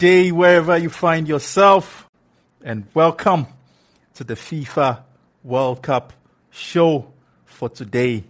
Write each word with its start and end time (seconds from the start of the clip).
day, 0.00 0.32
wherever 0.32 0.78
you 0.78 0.88
find 0.88 1.28
yourself, 1.28 2.08
and 2.64 2.86
welcome 2.94 3.46
to 4.14 4.24
the 4.24 4.32
FIFA 4.32 5.02
World 5.44 5.82
Cup 5.82 6.14
show 6.48 7.12
for 7.44 7.68
today. 7.68 8.24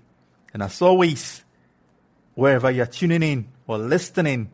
And 0.52 0.64
as 0.64 0.82
always, 0.82 1.44
wherever 2.34 2.72
you're 2.72 2.86
tuning 2.86 3.22
in 3.22 3.46
or 3.68 3.78
listening 3.78 4.50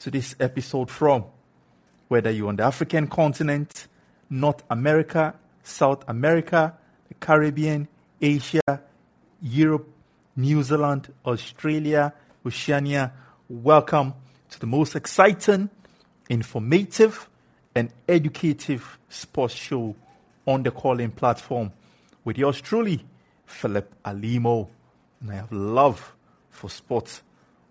to 0.00 0.10
this 0.10 0.34
episode 0.40 0.90
from, 0.90 1.24
whether 2.08 2.32
you're 2.32 2.48
on 2.48 2.56
the 2.56 2.64
African 2.64 3.06
continent, 3.06 3.86
North 4.28 4.64
America, 4.68 5.36
South 5.62 6.02
America, 6.08 6.74
the 7.06 7.14
Caribbean, 7.14 7.86
Asia, 8.20 8.82
Europe, 9.40 9.88
New 10.34 10.64
Zealand, 10.64 11.12
Australia, 11.24 12.12
Oceania, 12.44 13.12
welcome 13.48 14.14
to 14.50 14.58
the 14.58 14.66
most 14.66 14.96
exciting, 14.96 15.70
informative, 16.30 17.28
and 17.74 17.92
educative 18.08 18.98
sports 19.08 19.54
show 19.54 19.94
on 20.46 20.62
the 20.62 20.70
Callin 20.70 21.10
platform 21.10 21.72
with 22.24 22.38
yours 22.38 22.60
truly, 22.60 23.04
Philip 23.44 23.92
Alimo. 24.04 24.68
And 25.20 25.30
I 25.30 25.34
have 25.36 25.52
love 25.52 26.14
for 26.50 26.70
sports. 26.70 27.22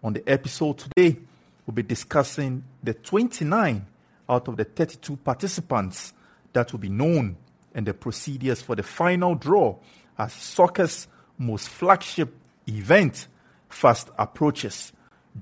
On 0.03 0.13
the 0.13 0.23
episode 0.29 0.77
today, 0.77 1.19
we'll 1.65 1.73
be 1.73 1.83
discussing 1.83 2.63
the 2.83 2.93
29 2.93 3.85
out 4.29 4.47
of 4.47 4.55
the 4.55 4.63
32 4.63 5.17
participants 5.17 6.13
that 6.53 6.71
will 6.71 6.79
be 6.79 6.89
known 6.89 7.35
and 7.73 7.85
the 7.85 7.93
procedures 7.93 8.61
for 8.61 8.75
the 8.75 8.83
final 8.83 9.35
draw 9.35 9.75
as 10.17 10.33
soccer's 10.33 11.07
most 11.37 11.69
flagship 11.69 12.33
event 12.67 13.27
fast 13.67 14.09
approaches. 14.17 14.93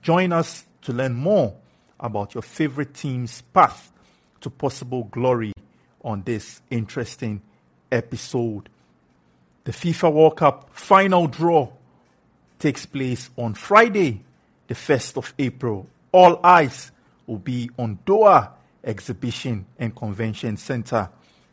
Join 0.02 0.32
us 0.34 0.66
to 0.82 0.94
learn 0.94 1.14
more 1.14 1.56
about 2.00 2.34
your 2.34 2.42
favorite 2.42 2.94
team's 2.94 3.42
path 3.54 3.92
to 4.42 4.50
possible 4.50 5.06
glory 5.06 5.54
on 6.04 6.24
this 6.24 6.62
interesting 6.70 7.42
episode. 7.92 8.70
The 9.64 9.72
FIFA 9.72 10.14
World 10.14 10.38
Cup 10.38 10.70
final 10.72 11.28
draw 11.28 11.70
takes 12.60 12.86
place 12.86 13.30
on 13.38 13.54
Friday, 13.54 14.24
the 14.68 14.76
1st 14.76 15.18
of 15.18 15.34
April. 15.38 15.88
All 16.12 16.40
eyes 16.44 16.92
will 17.26 17.40
be 17.40 17.70
on 17.78 18.00
Doha 18.06 18.52
Exhibition 18.84 19.66
and 19.78 19.96
Convention 19.96 20.58
Center. 20.58 21.10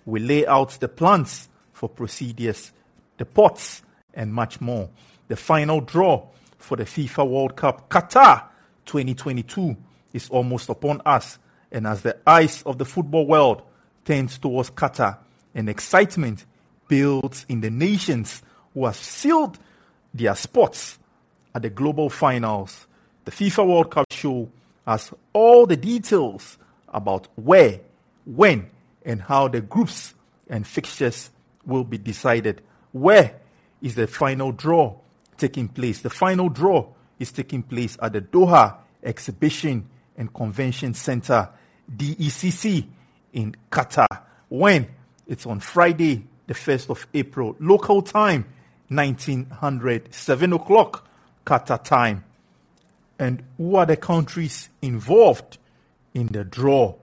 We 0.06 0.20
lay 0.20 0.47
out 0.47 0.70
the 0.81 0.88
plans 0.88 1.49
for 1.73 1.88
procedures, 1.88 2.73
the 3.19 3.25
pots, 3.25 3.82
and 4.14 4.32
much 4.32 4.61
more. 4.61 4.88
The 5.29 5.37
final 5.37 5.81
draw 5.81 6.29
for 6.58 6.76
the 6.76 6.85
FIFA 6.85 7.29
World 7.29 7.56
Cup 7.56 7.88
Qatar 7.88 8.44
2022 8.87 9.76
is 10.14 10.31
almost 10.31 10.70
upon 10.70 11.02
us. 11.05 11.38
And 11.70 11.87
as 11.87 12.00
the 12.00 12.16
eyes 12.26 12.62
of 12.62 12.78
the 12.78 12.87
football 12.87 13.26
world 13.26 13.62
turns 14.06 14.38
towards 14.38 14.70
Qatar, 14.70 15.19
and 15.55 15.69
excitement 15.69 16.46
builds 16.88 17.44
in 17.49 17.61
the 17.61 17.70
nations 17.70 18.43
who 18.72 18.87
have 18.87 18.96
sealed 18.96 19.58
their 20.12 20.34
spots 20.34 20.99
at 21.55 21.62
the 21.62 21.70
global 21.70 22.08
finals, 22.08 22.87
the 23.25 23.31
FIFA 23.31 23.66
World 23.66 23.90
Cup 23.90 24.06
show 24.11 24.49
has 24.87 25.12
all 25.32 25.66
the 25.66 25.76
details 25.76 26.58
about 26.88 27.28
where, 27.37 27.81
when, 28.25 28.70
and 29.05 29.22
how 29.22 29.49
the 29.49 29.61
groups 29.61 30.14
and 30.49 30.66
fixtures 30.66 31.31
will 31.64 31.84
be 31.84 31.99
decided. 31.99 32.61
Where 32.93 33.40
is 33.82 33.94
the 33.94 34.06
final 34.06 34.52
draw 34.52 34.96
taking 35.37 35.69
place? 35.69 36.00
The 36.00 36.11
final 36.11 36.49
draw 36.49 36.87
is 37.19 37.32
taking 37.32 37.62
place 37.62 37.96
at 38.00 38.12
the 38.12 38.20
Doha 38.20 38.76
Exhibition 39.02 39.88
and 40.16 40.32
Convention 40.32 40.94
Center, 40.94 41.49
DECC, 41.94 42.87
in 43.32 43.55
Qatar. 43.70 44.06
When? 44.49 44.88
It's 45.26 45.46
on 45.46 45.61
Friday, 45.61 46.25
the 46.46 46.55
1st 46.55 46.90
of 46.90 47.06
April, 47.14 47.56
local 47.58 48.02
time, 48.02 48.46
1900, 48.88 50.14
7 50.14 50.52
o'clock, 50.52 51.08
Qatar 51.44 51.82
time. 51.82 52.25
And 53.19 53.43
who 53.56 53.76
are 53.76 53.87
the 53.87 53.96
countries 53.96 54.69
involved 54.82 55.58
in 56.14 56.26
the 56.26 56.44
draw? 56.44 56.94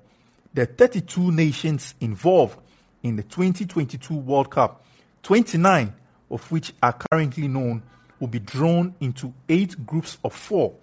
The 0.53 0.65
32 0.65 1.31
nations 1.31 1.95
involved 1.99 2.59
in 3.03 3.15
the 3.15 3.23
2022 3.23 4.13
World 4.13 4.51
Cup, 4.51 4.83
29 5.23 5.93
of 6.29 6.51
which 6.51 6.73
are 6.83 6.93
currently 6.93 7.47
known, 7.47 7.83
will 8.19 8.27
be 8.27 8.39
drawn 8.39 8.93
into 8.99 9.33
eight 9.49 9.85
groups 9.85 10.17
of 10.23 10.33
four 10.33 10.73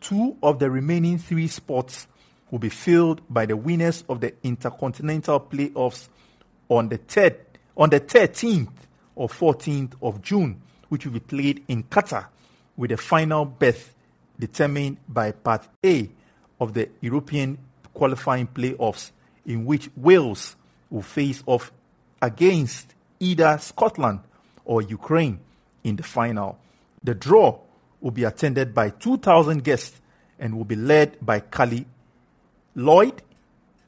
Two 0.00 0.36
of 0.42 0.58
the 0.58 0.70
remaining 0.70 1.18
three 1.18 1.48
spots 1.48 2.06
will 2.50 2.58
be 2.58 2.68
filled 2.68 3.20
by 3.28 3.46
the 3.46 3.56
winners 3.56 4.04
of 4.08 4.20
the 4.20 4.34
Intercontinental 4.42 5.40
Playoffs 5.40 6.08
on 6.68 6.88
the, 6.88 7.36
on 7.76 7.90
the 7.90 8.00
13th 8.00 8.72
or 9.16 9.28
14th 9.28 9.94
of 10.00 10.22
June, 10.22 10.60
which 10.88 11.04
will 11.04 11.12
be 11.12 11.20
played 11.20 11.64
in 11.68 11.82
Qatar, 11.84 12.26
with 12.76 12.90
the 12.90 12.96
final 12.96 13.44
berth 13.44 13.94
determined 14.38 14.98
by 15.08 15.32
Part 15.32 15.66
A 15.84 16.08
of 16.60 16.74
the 16.74 16.88
European 17.00 17.58
qualifying 17.92 18.46
playoffs, 18.46 19.10
in 19.44 19.64
which 19.64 19.90
Wales 19.96 20.56
will 20.90 21.02
face 21.02 21.42
off 21.46 21.72
against 22.22 22.94
either 23.20 23.58
Scotland 23.58 24.20
or 24.64 24.82
Ukraine 24.82 25.40
in 25.84 25.96
the 25.96 26.02
final. 26.02 26.58
The 27.02 27.14
draw 27.14 27.58
will 28.00 28.10
be 28.10 28.24
attended 28.24 28.74
by 28.74 28.90
2,000 28.90 29.62
guests 29.64 30.00
and 30.38 30.56
will 30.56 30.64
be 30.64 30.76
led 30.76 31.16
by 31.24 31.40
Carli 31.40 31.84
Lloyd, 32.74 33.22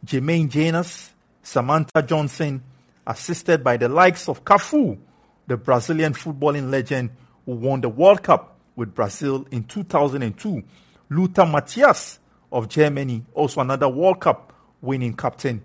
Jermaine 0.05 0.49
Jenas, 0.51 1.11
Samantha 1.43 2.03
Johnson, 2.03 2.63
assisted 3.07 3.63
by 3.63 3.77
the 3.77 3.89
likes 3.89 4.29
of 4.29 4.45
Cafu, 4.45 4.99
the 5.47 5.57
Brazilian 5.57 6.13
footballing 6.13 6.71
legend 6.71 7.11
who 7.47 7.53
won 7.53 7.81
the 7.81 7.89
World 7.89 8.23
Cup 8.23 8.57
with 8.77 8.95
Brazil 8.95 9.47
in 9.51 9.65
2002, 9.65 10.63
Lothar 11.11 11.43
Matthäus 11.45 12.19
of 12.53 12.69
Germany, 12.69 13.25
also 13.35 13.61
another 13.61 13.89
World 13.89 14.21
Cup 14.21 14.53
winning 14.81 15.15
captain, 15.15 15.63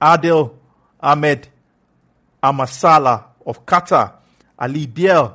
Adel 0.00 0.58
Ahmed 1.00 1.48
Amasala 2.42 3.24
of 3.44 3.64
Qatar, 3.64 4.12
Ali 4.58 4.86
Daei 4.86 5.32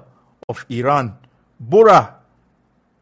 of 0.48 0.66
Iran, 0.70 1.18
Bora 1.60 2.21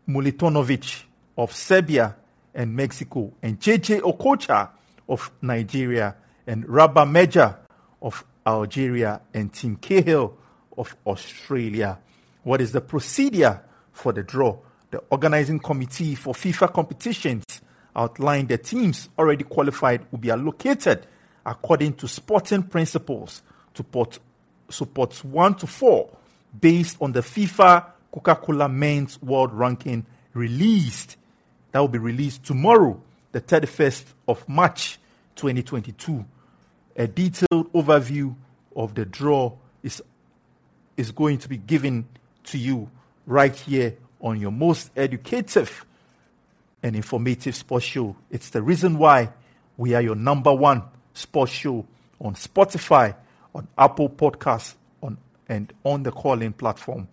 Milutinovic 0.10 1.04
of 1.38 1.54
Serbia 1.54 2.16
and 2.54 2.76
Mexico, 2.76 3.32
and 3.44 3.60
JJ 3.60 4.02
Okocha 4.02 4.70
of 5.08 5.32
Nigeria, 5.42 6.16
and 6.48 6.68
Rabah 6.68 7.06
Madjer 7.06 7.56
of 8.02 8.26
Algeria, 8.46 9.22
and 9.34 9.54
Tim 9.54 9.76
Cahill 9.78 10.34
of 10.78 10.96
Australia. 11.06 12.00
What 12.44 12.60
is 12.60 12.72
the 12.72 12.82
procedure 12.82 13.62
for 13.92 14.12
the 14.12 14.24
draw? 14.24 14.58
The 14.92 15.04
organizing 15.12 15.60
committee 15.60 16.16
for 16.16 16.34
FIFA 16.34 16.74
competitions 16.74 17.44
outlined 17.96 18.50
the 18.50 18.58
teams 18.58 19.10
already 19.18 19.44
qualified 19.44 20.06
will 20.12 20.20
be 20.20 20.32
allocated 20.32 21.06
according 21.46 21.94
to 21.94 22.08
sporting 22.08 22.64
principles 22.64 23.44
to 23.76 23.84
put 23.84 24.18
supports 24.70 25.24
1 25.24 25.56
to 25.56 25.68
4 25.68 26.10
based 26.60 26.98
on 27.02 27.12
the 27.12 27.22
FIFA 27.22 27.86
Coca 28.12 28.36
Cola 28.36 28.68
Men's 28.68 29.22
World 29.22 29.54
Ranking 29.54 30.06
released. 30.34 31.18
That 31.72 31.80
will 31.80 31.88
be 31.88 32.00
released 32.00 32.44
tomorrow, 32.44 33.02
the 33.32 33.42
31st 33.42 34.06
of 34.28 34.48
March 34.50 35.00
2022. 35.36 36.26
A 36.96 37.08
detailed 37.08 37.72
overview 37.74 38.36
of 38.76 38.96
the 38.96 39.06
draw 39.06 39.54
is, 39.84 40.02
is 40.98 41.12
going 41.12 41.38
to 41.40 41.50
be 41.50 41.58
given 41.58 42.08
to 42.46 42.58
you 42.58 42.90
right 43.26 43.56
here 43.56 43.96
on 44.22 44.40
your 44.40 44.52
most 44.52 44.92
educative 44.96 45.86
and 46.82 46.96
informative 46.96 47.56
sports 47.56 47.86
show. 47.86 48.16
It's 48.32 48.50
the 48.50 48.62
reason 48.62 48.98
why 48.98 49.32
we 49.78 49.94
are 49.94 50.02
your 50.02 50.16
number 50.16 50.54
one 50.54 50.84
sports 51.14 51.52
show 51.52 51.86
on 52.20 52.34
Spotify, 52.34 53.16
on 53.54 53.68
Apple 53.78 54.10
Podcasts, 54.10 54.76
on 55.02 55.18
and 55.48 55.72
on 55.84 56.04
the 56.04 56.12
Callin 56.12 56.54
platform 56.54 57.08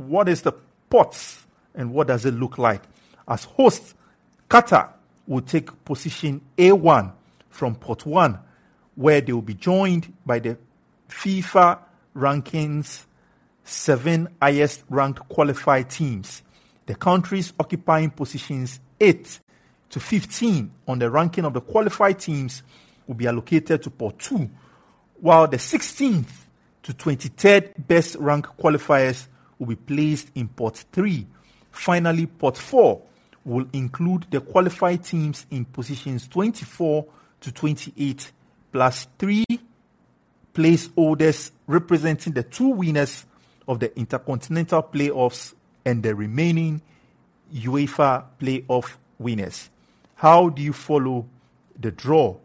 what 0.00 0.28
is 0.28 0.42
the 0.42 0.52
pots 0.88 1.46
and 1.74 1.92
what 1.92 2.08
does 2.08 2.24
it 2.24 2.32
look 2.32 2.58
like? 2.58 2.82
As 3.28 3.44
host, 3.44 3.94
Qatar 4.48 4.90
will 5.26 5.42
take 5.42 5.84
position 5.84 6.40
A1 6.56 7.12
from 7.50 7.74
pot 7.74 8.06
1, 8.06 8.38
where 8.96 9.20
they 9.20 9.32
will 9.32 9.42
be 9.42 9.54
joined 9.54 10.12
by 10.24 10.38
the 10.38 10.56
FIFA 11.08 11.78
rankings 12.16 13.04
seven 13.64 14.28
highest 14.40 14.82
ranked 14.88 15.28
qualified 15.28 15.90
teams. 15.90 16.42
The 16.86 16.94
countries 16.94 17.52
occupying 17.58 18.10
positions 18.10 18.80
8 19.00 19.40
to 19.90 20.00
15 20.00 20.72
on 20.88 20.98
the 20.98 21.10
ranking 21.10 21.44
of 21.44 21.52
the 21.52 21.60
qualified 21.60 22.18
teams 22.18 22.62
will 23.06 23.14
be 23.14 23.26
allocated 23.26 23.82
to 23.82 23.90
pot 23.90 24.18
2, 24.18 24.50
while 25.20 25.46
the 25.46 25.58
16th 25.58 26.30
to 26.82 26.92
23rd 26.94 27.86
best 27.86 28.16
ranked 28.16 28.58
qualifiers 28.58 29.28
will 29.60 29.66
be 29.66 29.76
placed 29.76 30.30
in 30.34 30.48
pot 30.48 30.84
3. 30.90 31.26
Finally, 31.70 32.26
pot 32.26 32.56
4 32.56 33.00
will 33.44 33.66
include 33.72 34.26
the 34.30 34.40
qualified 34.40 35.04
teams 35.04 35.46
in 35.50 35.64
positions 35.64 36.26
24 36.26 37.06
to 37.40 37.52
28 37.52 38.32
plus 38.72 39.06
three 39.18 39.44
placeholders 40.54 41.52
representing 41.66 42.32
the 42.32 42.42
two 42.42 42.68
winners 42.68 43.24
of 43.68 43.78
the 43.78 43.96
Intercontinental 43.96 44.82
playoffs 44.82 45.54
and 45.84 46.02
the 46.02 46.14
remaining 46.14 46.82
UEFA 47.54 48.24
playoff 48.40 48.96
winners. 49.18 49.70
How 50.16 50.48
do 50.48 50.62
you 50.62 50.72
follow 50.72 51.26
the 51.78 51.90
draw? 51.90 52.36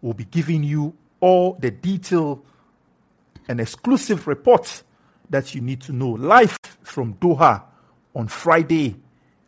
We'll 0.00 0.14
be 0.14 0.24
giving 0.24 0.64
you 0.64 0.94
all 1.20 1.54
the 1.54 1.70
detail 1.70 2.42
and 3.46 3.60
exclusive 3.60 4.26
reports 4.26 4.84
that 5.30 5.54
you 5.54 5.60
need 5.60 5.80
to 5.82 5.92
know 5.92 6.10
live 6.10 6.58
from 6.82 7.14
Doha 7.14 7.62
on 8.14 8.28
Friday. 8.28 8.96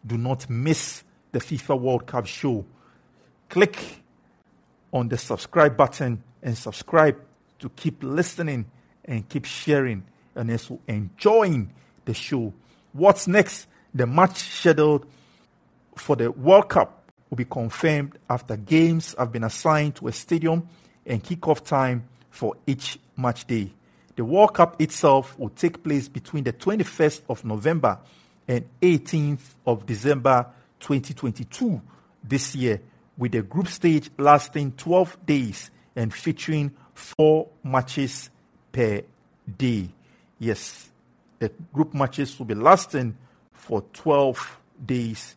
Do 0.07 0.17
not 0.17 0.49
miss 0.49 1.05
the 1.33 1.41
FIFA 1.41 1.81
World 1.81 2.07
Cup 2.07 2.27
show. 2.27 2.65
Click 3.49 3.79
on 4.93 5.09
the 5.09 5.19
subscribe 5.19 5.77
button 5.77 6.23
and 6.43 6.57
subscribe 6.57 7.21
to 7.59 7.69
keep 7.71 8.03
listening 8.03 8.67
and 9.05 9.29
keep 9.29 9.45
sharing 9.45 10.05
and 10.35 10.51
also 10.51 10.81
enjoying 10.87 11.71
the 12.05 12.15
show. 12.15 12.53
What's 12.93 13.27
next? 13.27 13.67
The 13.95 14.07
match 14.07 14.39
scheduled 14.39 15.07
for 15.97 16.17
the 16.17 16.31
World 16.31 16.69
Cup 16.69 17.11
will 17.29 17.37
be 17.37 17.45
confirmed 17.45 18.19
after 18.29 18.57
games 18.57 19.15
have 19.19 19.33
been 19.33 19.45
assigned 19.45 19.97
to 19.97 20.09
a 20.09 20.13
stadium 20.13 20.69
and 21.05 21.23
kickoff 21.23 21.65
time 21.65 22.09
for 22.31 22.57
each 22.67 22.99
match 23.17 23.47
day. 23.47 23.73
The 24.17 24.25
World 24.25 24.55
Cup 24.55 24.81
itself 24.81 25.39
will 25.39 25.49
take 25.51 25.83
place 25.83 26.09
between 26.09 26.45
the 26.45 26.53
21st 26.53 27.23
of 27.29 27.45
November 27.45 27.99
and 28.47 28.65
18th 28.83 29.55
of 29.67 29.87
December 29.87 30.47
2022 30.81 31.81
this 32.23 32.55
year, 32.55 32.81
with 33.17 33.33
the 33.33 33.43
group 33.43 33.69
stage 33.69 34.11
lasting 34.19 34.73
12 34.73 35.25
days 35.25 35.71
and 35.97 36.13
featuring 36.13 36.73
four 36.95 37.49
matches 37.63 38.31
per 38.71 39.03
day. 39.59 39.89
Yes, 40.39 40.91
the 41.39 41.51
group 41.73 41.95
matches 41.95 42.39
will 42.39 42.47
be 42.47 42.55
lasting 42.55 43.17
for 43.53 43.83
12 43.93 44.59
days 44.85 45.37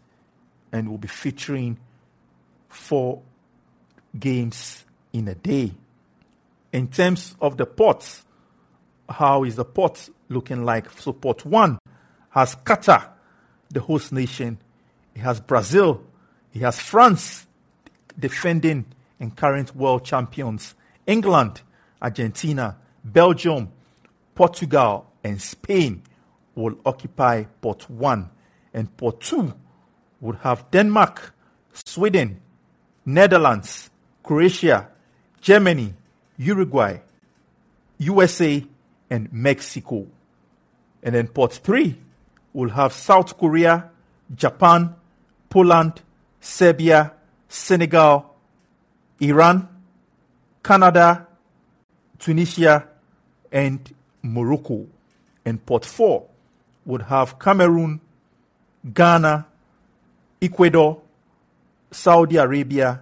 and 0.72 0.90
will 0.90 0.98
be 0.98 1.08
featuring 1.08 1.78
four 2.68 3.22
games 4.20 4.84
in 5.14 5.28
a 5.30 5.36
day. 5.36 5.72
In 6.74 6.90
terms 6.90 7.36
of 7.40 7.56
the 7.56 7.66
pots, 7.66 8.25
how 9.10 9.44
is 9.44 9.56
the 9.56 9.66
pot 9.66 10.10
looking 10.30 10.64
like? 10.64 10.90
So, 11.00 11.14
pot 11.14 11.46
one 11.46 11.80
has 12.30 12.56
Qatar, 12.56 13.10
the 13.70 13.82
host 13.82 14.12
nation. 14.12 14.58
It 15.16 15.20
has 15.22 15.40
Brazil. 15.40 16.04
It 16.54 16.62
has 16.62 16.80
France, 16.80 17.48
defending 18.18 18.86
and 19.20 19.36
current 19.36 19.76
world 19.76 20.06
champions. 20.06 20.76
England, 21.06 21.62
Argentina, 22.02 22.78
Belgium, 23.04 23.72
Portugal, 24.34 25.08
and 25.24 25.42
Spain 25.42 26.02
will 26.56 26.78
occupy 26.86 27.44
pot 27.62 27.90
one. 27.90 28.30
And 28.74 28.96
pot 28.98 29.22
two 29.22 29.54
would 30.20 30.38
have 30.38 30.70
Denmark, 30.72 31.34
Sweden, 31.74 32.42
Netherlands, 33.06 33.90
Croatia, 34.24 34.90
Germany, 35.42 35.94
Uruguay, 36.38 36.98
USA, 38.00 38.66
and 39.10 39.32
Mexico. 39.32 40.08
And 41.04 41.16
then 41.16 41.28
port 41.28 41.54
three 41.54 41.98
will 42.54 42.70
have 42.70 42.94
South 42.94 43.38
Korea, 43.38 43.90
Japan, 44.34 44.96
Poland, 45.50 46.02
Serbia, 46.40 47.14
Senegal, 47.48 48.36
Iran, 49.20 49.68
Canada, 50.64 51.28
Tunisia, 52.18 52.88
and 53.52 53.94
Morocco. 54.24 54.88
And 55.46 55.64
port 55.66 55.86
four 55.86 56.28
would 56.86 57.04
have 57.04 57.38
Cameroon, 57.40 58.02
Ghana, 58.94 59.48
Ecuador, 60.42 61.02
Saudi 61.92 62.38
Arabia, 62.38 63.02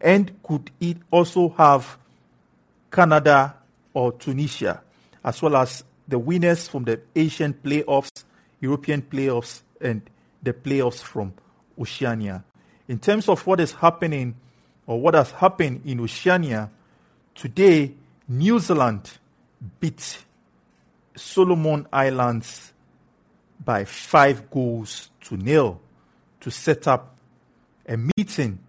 and 0.00 0.42
could 0.42 0.70
it 0.80 0.98
also 1.10 1.48
have 1.50 1.98
Canada 2.90 3.54
or 3.94 4.12
Tunisia, 4.12 4.82
as 5.28 5.42
well 5.42 5.56
as 5.56 5.84
the 6.08 6.18
winners 6.18 6.68
from 6.68 6.84
the 6.84 6.98
Asian 7.14 7.52
playoffs, 7.52 8.24
European 8.60 9.02
playoffs, 9.02 9.60
and 9.78 10.00
the 10.42 10.54
playoffs 10.54 11.02
from 11.02 11.34
Oceania. 11.78 12.42
In 12.88 12.98
terms 12.98 13.28
of 13.28 13.46
what 13.46 13.60
is 13.60 13.72
happening 13.72 14.34
or 14.86 14.98
what 14.98 15.12
has 15.12 15.30
happened 15.32 15.82
in 15.84 16.00
Oceania, 16.00 16.70
today 17.34 17.92
New 18.26 18.58
Zealand 18.58 19.18
beat 19.78 20.18
Solomon 21.14 21.86
Islands 21.92 22.72
by 23.62 23.84
five 23.84 24.50
goals 24.50 25.10
to 25.24 25.36
nil 25.36 25.78
to 26.40 26.50
set 26.50 26.88
up 26.88 27.18
a 27.86 27.98
meeting. 28.16 28.60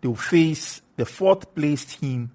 They 0.00 0.06
will 0.06 0.14
face 0.14 0.80
the 0.94 1.06
fourth 1.06 1.52
place 1.56 1.84
team 1.84 2.30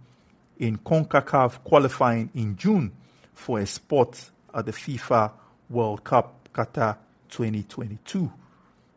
in 0.60 0.80
CONCACAF 0.80 1.64
qualifying 1.64 2.30
in 2.36 2.58
June 2.58 2.92
for 3.38 3.60
a 3.60 3.66
spot 3.66 4.30
at 4.54 4.66
the 4.66 4.72
FIFA 4.72 5.32
World 5.70 6.04
Cup 6.04 6.50
Qatar 6.54 6.98
2022. 7.30 8.32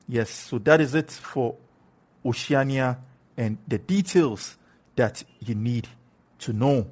Yes, 0.09 0.31
so 0.31 0.59
that 0.59 0.81
is 0.81 0.95
it 0.95 1.11
for 1.11 1.57
Oceania 2.25 2.99
and 3.37 3.59
the 3.69 3.79
details 3.79 4.57
that 4.97 5.23
you 5.41 5.55
need 5.55 5.89
to 6.39 6.53
know 6.53 6.87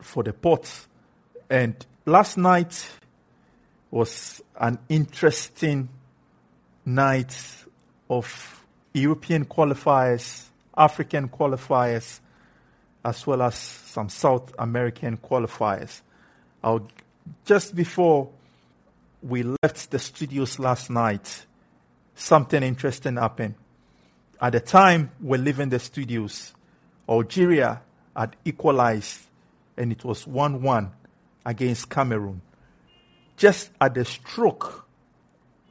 for 0.00 0.22
the 0.22 0.32
pots. 0.32 0.88
And 1.48 1.74
last 2.04 2.36
night 2.36 2.90
was 3.90 4.42
an 4.60 4.78
interesting 4.88 5.88
night 6.84 7.34
of 8.10 8.66
European 8.92 9.44
qualifiers, 9.44 10.44
African 10.76 11.28
qualifiers, 11.28 12.20
as 13.04 13.26
well 13.26 13.42
as 13.42 13.54
some 13.54 14.08
South 14.08 14.52
American 14.58 15.16
qualifiers. 15.16 16.02
I'll, 16.62 16.88
just 17.44 17.74
before 17.74 18.30
we 19.22 19.42
left 19.62 19.90
the 19.90 19.98
studios 19.98 20.58
last 20.58 20.90
night, 20.90 21.46
something 22.14 22.62
interesting 22.62 23.16
happened. 23.16 23.54
At 24.40 24.52
the 24.52 24.60
time 24.60 25.10
we're 25.20 25.40
leaving 25.40 25.68
the 25.68 25.78
studios, 25.78 26.54
Algeria 27.08 27.82
had 28.16 28.36
equalized 28.44 29.20
and 29.76 29.92
it 29.92 30.04
was 30.04 30.26
1 30.26 30.62
1 30.62 30.90
against 31.46 31.88
Cameroon. 31.88 32.42
Just 33.36 33.70
at 33.80 33.94
the 33.94 34.04
stroke 34.04 34.86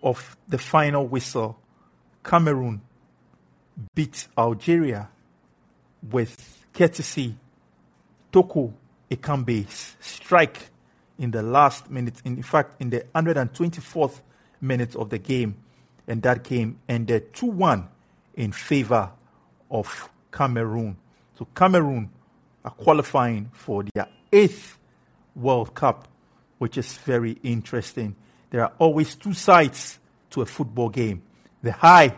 of 0.01 0.38
the 0.48 0.58
final 0.58 1.06
whistle, 1.06 1.60
Cameroon 2.24 2.82
beat 3.94 4.27
Algeria 4.38 5.10
with 6.10 6.65
courtesy 6.74 7.36
Toko 8.32 8.74
Ekambi's 9.12 9.98
strike 10.00 10.70
in 11.18 11.32
the 11.32 11.42
last 11.42 11.90
minute, 11.90 12.22
in 12.26 12.42
fact, 12.44 12.80
in 12.80 12.90
the 12.90 13.06
124th 13.16 14.22
minute 14.62 14.96
of 14.96 15.10
the 15.10 15.18
game. 15.18 15.58
And 16.08 16.22
that 16.22 16.44
game 16.44 16.80
ended 16.88 17.34
2 17.34 17.48
1 17.48 17.88
in 18.36 18.52
favor 18.52 19.12
of 19.70 20.10
Cameroon. 20.32 20.98
So 21.38 21.48
Cameroon 21.54 22.10
are 22.64 22.72
qualifying 22.72 23.50
for 23.54 23.84
their 23.94 24.08
eighth 24.32 24.78
World 25.36 25.74
Cup, 25.74 26.08
which 26.58 26.78
is 26.78 26.98
very 26.98 27.38
interesting. 27.44 28.16
There 28.50 28.62
are 28.62 28.74
always 28.80 29.16
two 29.16 29.34
sides 29.34 30.00
to 30.32 30.42
a 30.42 30.46
football 30.46 30.90
game 30.90 31.24
the 31.62 31.72
high 31.72 32.16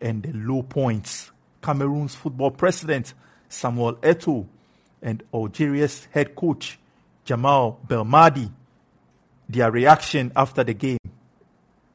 and 0.00 0.22
the 0.22 0.32
low 0.32 0.62
points. 0.62 1.30
Cameroon's 1.62 2.14
football 2.14 2.50
president, 2.50 3.14
Samuel 3.48 3.94
Eto'o, 3.96 4.46
and 5.00 5.22
Algeria's 5.34 6.06
head 6.10 6.34
coach, 6.34 6.78
Jamal 7.24 7.78
Belmadi, 7.86 8.50
their 9.48 9.70
reaction 9.70 10.32
after 10.34 10.64
the 10.64 10.74
game 10.74 10.98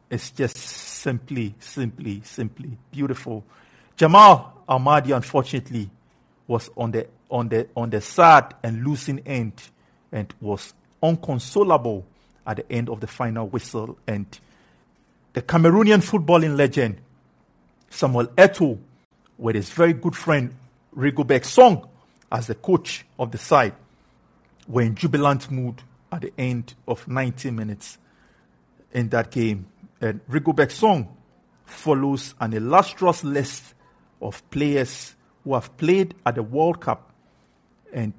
is 0.10 0.32
just 0.32 0.58
simply, 0.58 1.56
simply, 1.60 2.22
simply 2.24 2.78
beautiful. 2.92 3.44
Jamal 3.96 4.64
Almadi, 4.70 5.16
unfortunately, 5.16 5.90
was 6.48 6.70
on 6.78 6.92
the 6.92 7.08
on 7.30 7.50
the 7.50 7.68
on 7.76 7.90
the 7.90 8.00
sad 8.00 8.54
and 8.64 8.86
losing 8.86 9.20
end 9.26 9.54
and 10.12 10.34
was 10.40 10.74
unconsolable 11.04 12.06
at 12.46 12.58
the 12.58 12.72
end 12.72 12.90
of 12.90 13.02
the 13.02 13.08
final 13.08 13.48
whistle. 13.48 13.98
And 14.08 14.26
the 15.34 15.42
Cameroonian 15.42 16.02
footballing 16.02 16.56
legend 16.56 17.02
Samuel 17.90 18.28
Eto'o, 18.38 18.78
with 19.38 19.56
his 19.56 19.70
very 19.70 19.94
good 19.94 20.16
friend 20.16 20.56
Rigobert 20.96 21.46
Song 21.46 21.88
as 22.32 22.48
the 22.48 22.56
coach 22.56 23.06
of 23.20 23.32
the 23.32 23.38
side, 23.38 23.74
were 24.68 24.82
in 24.82 24.96
jubilant 24.96 25.50
mood 25.50 25.82
at 26.12 26.22
the 26.22 26.34
end 26.38 26.74
of 26.88 27.08
90 27.08 27.52
minutes 27.52 27.98
in 28.92 29.10
that 29.10 29.32
game. 29.32 29.68
And 30.02 30.26
Rigobert 30.28 30.72
Song 30.72 31.16
follows 31.66 32.36
an 32.40 32.54
illustrious 32.54 33.24
list 33.24 33.74
of 34.22 34.48
players 34.50 35.16
who 35.44 35.54
have 35.54 35.76
played 35.78 36.16
at 36.26 36.36
the 36.36 36.44
World 36.44 36.82
Cup 36.82 37.12
and 37.94 38.14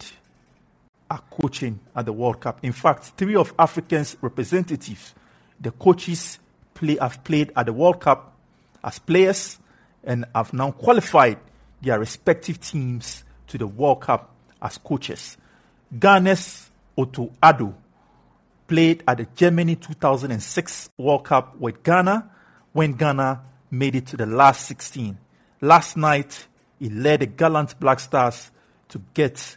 are 1.10 1.22
coaching 1.30 1.80
at 1.94 2.04
the 2.06 2.12
World 2.12 2.40
Cup. 2.40 2.58
In 2.62 2.72
fact, 2.72 3.04
three 3.16 3.36
of 3.36 3.52
Africa's 3.58 4.16
representatives, 4.20 5.14
the 5.60 5.70
coaches 5.70 6.38
play, 6.74 6.96
have 7.00 7.24
played 7.24 7.52
at 7.56 7.66
the 7.66 7.72
World 7.72 8.00
Cup 8.00 8.36
as 8.84 8.98
players 8.98 9.58
and 10.04 10.24
have 10.34 10.52
now 10.52 10.70
qualified 10.70 11.38
their 11.82 11.98
respective 11.98 12.60
teams 12.60 13.24
to 13.46 13.58
the 13.58 13.66
World 13.66 14.00
Cup 14.02 14.34
as 14.60 14.78
coaches. 14.78 15.36
Ghana's 15.96 16.70
Otto 16.96 17.32
Addo 17.42 17.72
played 18.66 19.02
at 19.08 19.18
the 19.18 19.26
Germany 19.34 19.76
2006 19.76 20.90
World 20.98 21.24
Cup 21.24 21.58
with 21.58 21.82
Ghana 21.82 22.30
when 22.72 22.92
Ghana 22.92 23.40
made 23.70 23.94
it 23.94 24.06
to 24.08 24.16
the 24.16 24.26
last 24.26 24.66
16. 24.66 25.16
Last 25.60 25.96
night, 25.96 26.46
he 26.78 26.90
led 26.90 27.20
the 27.20 27.26
gallant 27.26 27.78
Black 27.80 28.00
Stars 28.00 28.50
to 28.88 29.00
get 29.14 29.56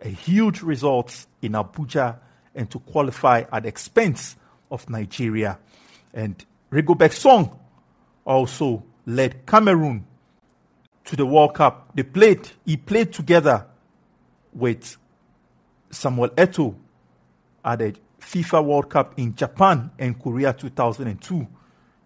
a 0.00 0.08
huge 0.08 0.62
result 0.62 1.26
in 1.40 1.52
Abuja 1.52 2.18
and 2.54 2.70
to 2.70 2.78
qualify 2.78 3.44
at 3.52 3.62
the 3.64 3.68
expense 3.68 4.36
of 4.70 4.88
Nigeria. 4.88 5.58
And 6.14 6.44
Rigobert 6.70 7.12
Song 7.12 7.58
also 8.24 8.84
led 9.06 9.44
Cameroon 9.46 10.06
to 11.04 11.16
the 11.16 11.26
World 11.26 11.54
Cup. 11.54 11.90
They 11.94 12.04
played, 12.04 12.48
he 12.64 12.76
played 12.76 13.12
together 13.12 13.66
with 14.52 14.96
Samuel 15.92 16.30
Eto'o 16.30 16.74
at 17.64 17.78
the 17.78 17.94
FIFA 18.20 18.64
World 18.64 18.90
Cup 18.90 19.18
in 19.18 19.34
Japan 19.34 19.90
and 19.98 20.18
Korea 20.18 20.52
2002. 20.52 21.46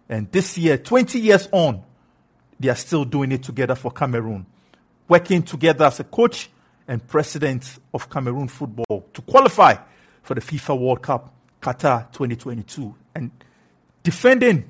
And 0.09 0.31
this 0.31 0.57
year, 0.57 0.77
20 0.77 1.19
years 1.19 1.49
on, 1.51 1.83
they 2.59 2.69
are 2.69 2.75
still 2.75 3.05
doing 3.05 3.31
it 3.31 3.43
together 3.43 3.75
for 3.75 3.91
Cameroon, 3.91 4.45
working 5.07 5.43
together 5.43 5.85
as 5.85 5.99
a 5.99 6.03
coach 6.03 6.49
and 6.87 7.05
president 7.07 7.79
of 7.93 8.09
Cameroon 8.09 8.47
football 8.47 9.05
to 9.13 9.21
qualify 9.21 9.75
for 10.23 10.33
the 10.33 10.41
FIFA 10.41 10.79
World 10.79 11.01
Cup 11.01 11.33
Qatar 11.61 12.11
2022 12.11 12.93
and 13.15 13.31
defending 14.03 14.65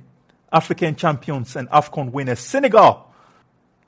African 0.51 0.95
champions 0.95 1.55
and 1.55 1.69
AFCON 1.69 2.11
winners 2.11 2.39
Senegal. 2.39 3.11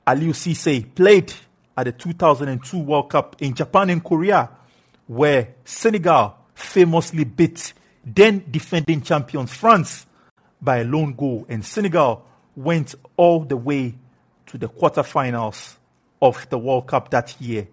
Aliou 0.06 0.32
Cisse 0.32 0.94
played 0.94 1.32
at 1.76 1.84
the 1.84 1.92
2002 1.92 2.78
World 2.78 3.10
Cup 3.10 3.36
in 3.40 3.54
Japan 3.54 3.90
and 3.90 4.04
Korea, 4.04 4.48
where 5.10 5.48
Senegal 5.64 6.36
famously 6.54 7.24
beat 7.24 7.72
then 8.04 8.44
defending 8.48 9.02
champions 9.02 9.52
France 9.52 10.06
by 10.62 10.78
a 10.78 10.84
lone 10.84 11.14
goal, 11.14 11.44
and 11.48 11.64
Senegal 11.64 12.24
went 12.54 12.94
all 13.16 13.40
the 13.40 13.56
way 13.56 13.92
to 14.46 14.56
the 14.56 14.68
quarterfinals 14.68 15.74
of 16.22 16.48
the 16.48 16.56
World 16.56 16.86
Cup 16.86 17.10
that 17.10 17.40
year. 17.40 17.66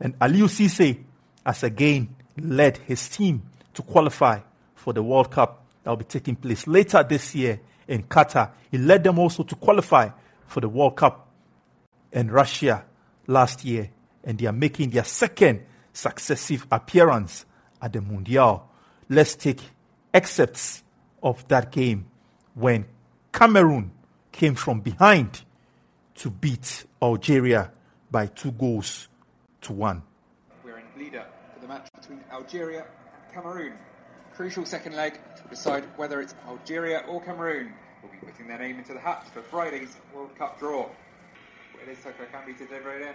And 0.00 0.18
Aliou 0.18 0.48
Cisse 0.48 1.04
has 1.44 1.62
again 1.64 2.16
led 2.38 2.78
his 2.78 3.10
team 3.10 3.42
to 3.74 3.82
qualify 3.82 4.40
for 4.74 4.94
the 4.94 5.02
World 5.02 5.30
Cup 5.30 5.66
that 5.82 5.90
will 5.90 5.98
be 5.98 6.06
taking 6.06 6.34
place 6.34 6.66
later 6.66 7.02
this 7.02 7.34
year 7.34 7.60
in 7.86 8.04
Qatar. 8.04 8.52
He 8.70 8.78
led 8.78 9.04
them 9.04 9.18
also 9.18 9.42
to 9.42 9.54
qualify 9.54 10.08
for 10.46 10.60
the 10.60 10.70
World 10.70 10.96
Cup 10.96 11.28
in 12.10 12.30
Russia 12.30 12.86
last 13.26 13.66
year, 13.66 13.90
and 14.24 14.38
they 14.38 14.46
are 14.46 14.52
making 14.52 14.88
their 14.88 15.04
second 15.04 15.60
successive 15.94 16.66
appearance 16.70 17.46
at 17.80 17.94
the 17.94 18.00
Mundial. 18.00 18.68
Let's 19.08 19.34
take 19.34 19.60
excerpts 20.12 20.82
of 21.22 21.46
that 21.48 21.72
game 21.72 22.06
when 22.54 22.84
Cameroon 23.32 23.90
came 24.30 24.54
from 24.54 24.80
behind 24.80 25.42
to 26.16 26.30
beat 26.30 26.84
Algeria 27.02 27.72
by 28.10 28.26
two 28.26 28.52
goals 28.52 29.08
to 29.62 29.72
one. 29.72 30.02
We're 30.62 30.78
in 30.78 30.84
leader 30.96 31.24
for 31.54 31.60
the 31.60 31.68
match 31.68 31.88
between 31.98 32.20
Algeria 32.30 32.84
and 32.84 33.34
Cameroon. 33.34 33.72
Crucial 34.34 34.66
second 34.66 34.94
leg 34.96 35.18
to 35.36 35.48
decide 35.48 35.84
whether 35.96 36.20
it's 36.20 36.34
Algeria 36.46 37.04
or 37.08 37.22
Cameroon 37.22 37.72
will 38.02 38.10
be 38.10 38.18
putting 38.18 38.46
their 38.48 38.58
name 38.58 38.78
into 38.78 38.92
the 38.92 39.00
hat 39.00 39.26
for 39.32 39.42
Friday's 39.42 39.96
World 40.14 40.36
Cup 40.36 40.58
draw. 40.58 40.88
It 41.82 41.88
is 41.88 41.98
Toko 42.02 42.24
Ekambi 42.24 42.56
to 42.58 42.66
deliver 42.66 42.94
it 42.94 43.02
in. 43.02 43.14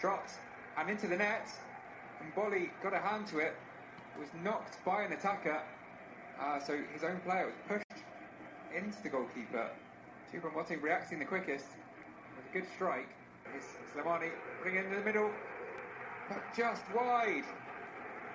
Dropped 0.00 0.32
and 0.76 0.90
into 0.90 1.06
the 1.06 1.16
net. 1.16 1.48
Bolly 2.34 2.70
got 2.82 2.94
a 2.94 2.98
hand 2.98 3.26
to 3.28 3.38
it. 3.38 3.54
Was 4.18 4.28
knocked 4.42 4.82
by 4.84 5.02
an 5.02 5.12
attacker. 5.12 5.60
Uh, 6.40 6.58
so 6.58 6.78
his 6.92 7.02
own 7.04 7.20
player 7.20 7.46
was 7.46 7.54
pushed 7.68 8.02
into 8.74 9.02
the 9.02 9.08
goalkeeper. 9.08 9.70
Tubram 10.32 10.54
Moting 10.54 10.80
reacting 10.80 11.18
the 11.18 11.24
quickest 11.24 11.66
with 12.36 12.50
a 12.50 12.52
good 12.52 12.66
strike. 12.74 13.08
Is 13.56 13.64
Slimani 13.94 14.30
bring 14.62 14.76
it 14.76 14.86
into 14.86 14.98
the 14.98 15.04
middle, 15.04 15.30
but 16.28 16.42
just 16.56 16.82
wide. 16.94 17.44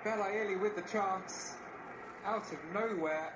Belaili 0.04 0.60
with 0.60 0.74
the 0.74 0.82
chance 0.82 1.54
out 2.24 2.50
of 2.50 2.58
nowhere. 2.72 3.34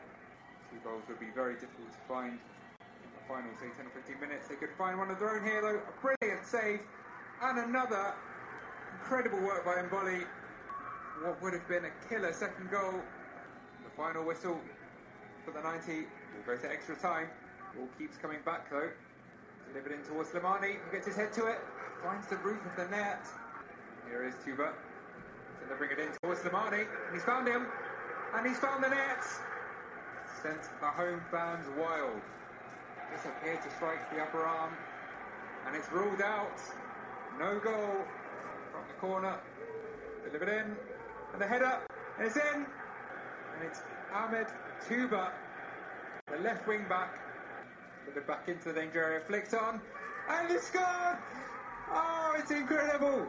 Two 0.73 0.79
goals 0.83 1.03
would 1.09 1.21
be 1.21 1.31
very 1.35 1.55
difficult 1.55 1.93
to 1.93 1.99
find 2.09 2.33
in 2.33 3.11
the 3.15 3.23
final, 3.29 3.51
say 3.61 3.67
10 3.77 3.87
or 3.87 3.91
15 3.91 4.21
minutes. 4.21 4.49
They 4.49 4.57
could 4.57 4.75
find 4.77 4.99
one 4.99 5.11
of 5.11 5.19
their 5.19 5.37
own 5.37 5.45
here 5.45 5.61
though. 5.63 5.79
A 5.79 6.17
brilliant 6.17 6.47
save 6.47 6.81
and 7.43 7.59
another 7.59 8.15
incredible 8.99 9.41
work 9.41 9.65
by 9.65 9.75
Mboli. 9.83 10.25
What 11.23 11.43
would 11.43 11.55
have 11.55 11.67
been 11.67 11.85
a 11.87 12.09
killer 12.09 12.33
second 12.33 12.71
goal. 12.71 13.01
The 13.85 13.91
final 13.97 14.25
whistle 14.25 14.61
for 15.45 15.51
the 15.51 15.63
90 15.63 16.05
will 16.37 16.45
go 16.45 16.61
to 16.61 16.71
extra 16.71 16.95
time. 16.97 17.29
Ball 17.75 17.89
keeps 17.99 18.19
coming 18.19 18.39
back 18.45 18.71
though. 18.71 18.91
Delivered 19.73 19.93
in 19.93 20.03
towards 20.05 20.31
Slimani, 20.31 20.77
who 20.77 20.93
gets 20.93 21.07
his 21.07 21.17
head 21.17 21.33
to 21.35 21.47
it, 21.47 21.59
finds 22.03 22.29
the 22.29 22.37
roof 22.37 22.61
of 22.67 22.77
the 22.77 22.91
net. 22.95 23.27
Here 24.09 24.25
is 24.25 24.35
Touba, 24.45 24.73
delivering 25.65 25.91
it 25.93 25.99
in 25.99 26.09
towards 26.23 26.41
Slimani, 26.41 26.85
and 26.85 27.15
he's 27.15 27.25
found 27.25 27.49
him, 27.49 27.67
and 28.35 28.47
he's 28.47 28.59
found 28.59 28.85
the 28.85 28.89
net. 28.89 29.25
Sent 30.43 30.63
the 30.81 30.87
home 30.87 31.23
fans 31.31 31.67
wild. 31.79 32.21
Disappeared 33.15 33.63
to 33.63 33.71
strike 33.77 34.11
the 34.15 34.21
upper 34.21 34.45
arm, 34.45 34.73
and 35.67 35.75
it's 35.75 35.91
ruled 35.91 36.21
out. 36.21 36.61
No 37.39 37.59
goal 37.59 38.05
from 38.71 38.85
the 38.87 38.95
corner. 39.01 39.41
Delivered 40.25 40.49
in, 40.49 40.77
and 41.37 41.43
the 41.43 41.47
header, 41.47 41.81
it's 42.19 42.37
in, 42.37 42.65
and 42.65 43.63
it's 43.63 43.83
Ahmed 44.15 44.47
Touba, 44.89 45.33
the 46.31 46.39
left 46.39 46.67
wing 46.67 46.87
back, 46.89 47.19
Put 48.07 48.17
it 48.17 48.27
back 48.27 48.49
into 48.49 48.73
the 48.73 48.81
danger 48.81 49.03
area, 49.03 49.21
flicked 49.21 49.53
on, 49.53 49.81
and 50.31 50.51
it's 50.51 50.69
scored! 50.69 51.19
Oh, 51.93 52.37
it's 52.39 52.51
incredible! 52.51 53.27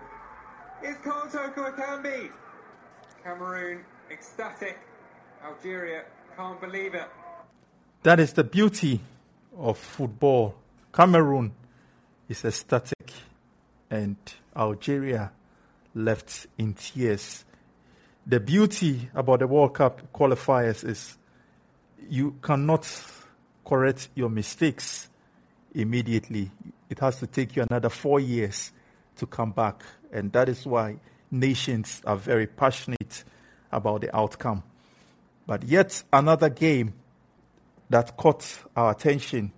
It's 0.82 0.98
Karl 1.02 1.28
Toko 1.30 1.70
Ekambi! 1.72 2.32
Cameroon 3.24 3.84
ecstatic. 4.10 4.78
Algeria 5.44 6.04
can't 6.38 6.62
believe 6.62 6.94
it. 6.96 7.10
That 8.04 8.22
is 8.22 8.32
the 8.32 8.44
beauty 8.46 9.02
of 9.58 9.78
football. 9.78 10.56
Cameroon 10.94 11.52
is 12.30 12.46
ecstatic, 12.46 13.12
and 13.90 14.16
Algeria 14.56 15.32
left 15.94 16.48
in 16.58 16.74
tears. 16.74 17.44
The 18.30 18.42
beauty 18.42 19.10
about 19.16 19.40
the 19.40 19.48
World 19.48 19.74
Cup 19.74 20.12
qualifiers 20.12 20.84
is 20.84 21.18
you 22.10 22.36
cannot 22.42 22.86
correct 23.66 24.10
your 24.16 24.28
mistakes 24.28 25.08
immediately. 25.74 26.52
It 26.90 27.00
has 27.00 27.20
to 27.20 27.28
take 27.28 27.56
you 27.56 27.64
another 27.70 27.88
four 27.88 28.20
years 28.20 28.74
to 29.16 29.26
come 29.26 29.52
back. 29.54 29.82
And 30.12 30.30
that 30.34 30.50
is 30.50 30.66
why 30.66 30.98
nations 31.32 32.02
are 32.06 32.18
very 32.18 32.48
passionate 32.48 33.24
about 33.72 34.02
the 34.02 34.14
outcome. 34.14 34.62
But 35.46 35.64
yet 35.64 36.04
another 36.12 36.50
game 36.50 36.96
that 37.90 38.18
caught 38.18 38.46
our 38.76 38.92
attention 38.92 39.54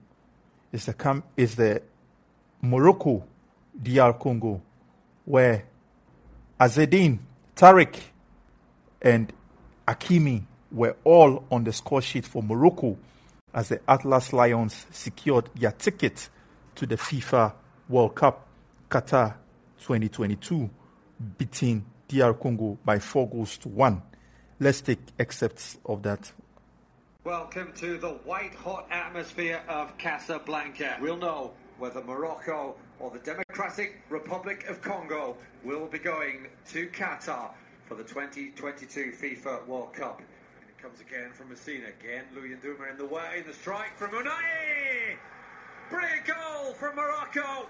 is 0.72 0.86
the, 0.86 1.24
is 1.36 1.56
the 1.56 1.82
Morocco 2.62 3.24
DR 3.82 4.14
Congo, 4.14 4.62
where 5.26 5.64
Azedine 6.60 7.18
Tariq, 7.56 7.96
and 9.02 9.32
Hakimi 9.88 10.44
were 10.72 10.96
all 11.04 11.46
on 11.52 11.64
the 11.64 11.74
score 11.74 12.02
sheet 12.02 12.26
for 12.26 12.44
Morocco 12.44 12.98
as 13.54 13.70
the 13.70 13.82
Atlas 13.88 14.34
Lions 14.34 14.86
secured 14.92 15.50
their 15.56 15.72
ticket 15.72 16.30
to 16.76 16.86
the 16.86 16.96
FIFA 16.96 17.54
World 17.88 18.16
Cup 18.16 18.48
Qatar 18.90 19.36
2022, 19.80 20.70
beating 21.38 21.86
DR 22.08 22.34
Congo 22.34 22.78
by 22.86 23.00
four 23.00 23.28
goals 23.28 23.58
to 23.58 23.70
one. 23.70 24.02
Let's 24.60 24.82
take 24.82 25.00
excerpts 25.18 25.78
of 25.86 26.04
that. 26.04 26.32
Welcome 27.24 27.74
to 27.78 27.98
the 27.98 28.10
white 28.10 28.54
hot 28.56 28.88
atmosphere 28.92 29.62
of 29.68 29.98
Casablanca. 29.98 30.98
We'll 31.02 31.18
know 31.18 31.52
whether 31.78 32.02
Morocco 32.04 32.76
or 33.00 33.12
the 33.12 33.20
Democratic 33.20 34.02
Republic 34.10 34.66
of 34.68 34.82
Congo 34.82 35.38
will 35.64 35.88
be 35.88 36.00
going 36.00 36.48
to 36.70 36.88
Qatar 36.88 37.52
for 37.90 37.96
the 37.96 38.04
2022 38.04 39.14
FIFA 39.20 39.66
World 39.66 39.94
Cup. 39.94 40.20
And 40.20 40.70
it 40.70 40.80
comes 40.80 41.02
again 41.02 41.32
from 41.34 41.50
Messina. 41.50 41.88
Again, 42.00 42.24
Louis 42.36 42.50
Nduma 42.50 42.92
in 42.92 42.98
the 42.98 43.06
way. 43.06 43.44
The 43.46 43.54
strike 43.54 43.98
from 43.98 44.12
Ounahi! 44.12 45.18
Brilliant 45.90 46.26
goal 46.28 46.74
from 46.74 46.96
Morocco. 46.96 47.68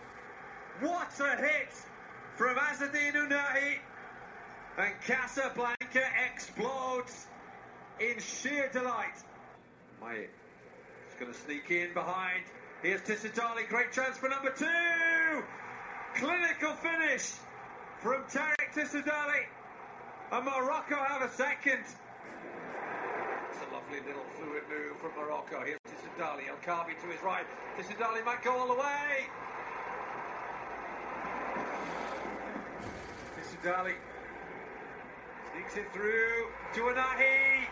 What 0.82 1.18
a 1.22 1.38
hit 1.38 1.72
from 2.36 2.58
Azzedine 2.58 3.14
Ounahi. 3.14 3.78
And 4.78 4.94
Casablanca 5.06 6.04
explodes 6.34 7.28
in 8.02 8.20
sheer 8.20 8.70
delight. 8.74 9.24
My 10.02 10.16
is 10.16 10.28
going 11.18 11.32
to 11.32 11.40
sneak 11.40 11.72
in 11.72 11.94
behind. 11.94 12.44
Here's 12.84 13.02
Tissoudali. 13.02 13.70
great 13.70 13.94
chance 13.94 14.18
for 14.18 14.28
number 14.28 14.52
two. 14.52 15.44
Clinical 16.16 16.74
finish 16.76 17.36
from 18.02 18.24
Tarek 18.24 18.74
Tissoudali. 18.74 19.46
And 20.32 20.46
Morocco 20.46 20.96
have 20.96 21.24
a 21.24 21.30
second. 21.34 21.82
It's 21.82 23.62
a 23.68 23.74
lovely 23.74 24.00
little 24.06 24.24
fluid 24.38 24.62
move 24.70 24.96
from 25.02 25.12
Morocco. 25.20 25.64
Here's 25.66 25.80
Tissoudali, 25.90 26.48
El 26.48 26.56
Kaabi 26.58 26.94
to 27.02 27.08
his 27.08 27.22
right. 27.24 27.46
Tissoudali 27.80 28.24
might 28.24 28.44
go 28.44 28.52
all 28.52 28.68
the 28.68 28.76
way. 28.76 29.26
Tissoudali 33.42 33.94
sneaks 35.52 35.78
it 35.78 35.92
through 35.94 36.46
to 36.76 36.82
Ounahi. 36.82 37.66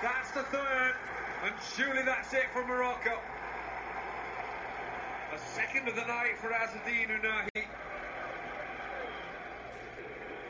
That's 0.00 0.30
the 0.30 0.44
third, 0.44 0.94
and 1.44 1.54
surely 1.74 2.04
that's 2.04 2.32
it 2.32 2.46
for 2.52 2.64
Morocco. 2.64 3.18
A 5.34 5.38
second 5.38 5.88
of 5.88 5.96
the 5.96 6.04
night 6.04 6.38
for 6.38 6.50
Azzedine 6.50 7.08
Ounahi. 7.08 7.64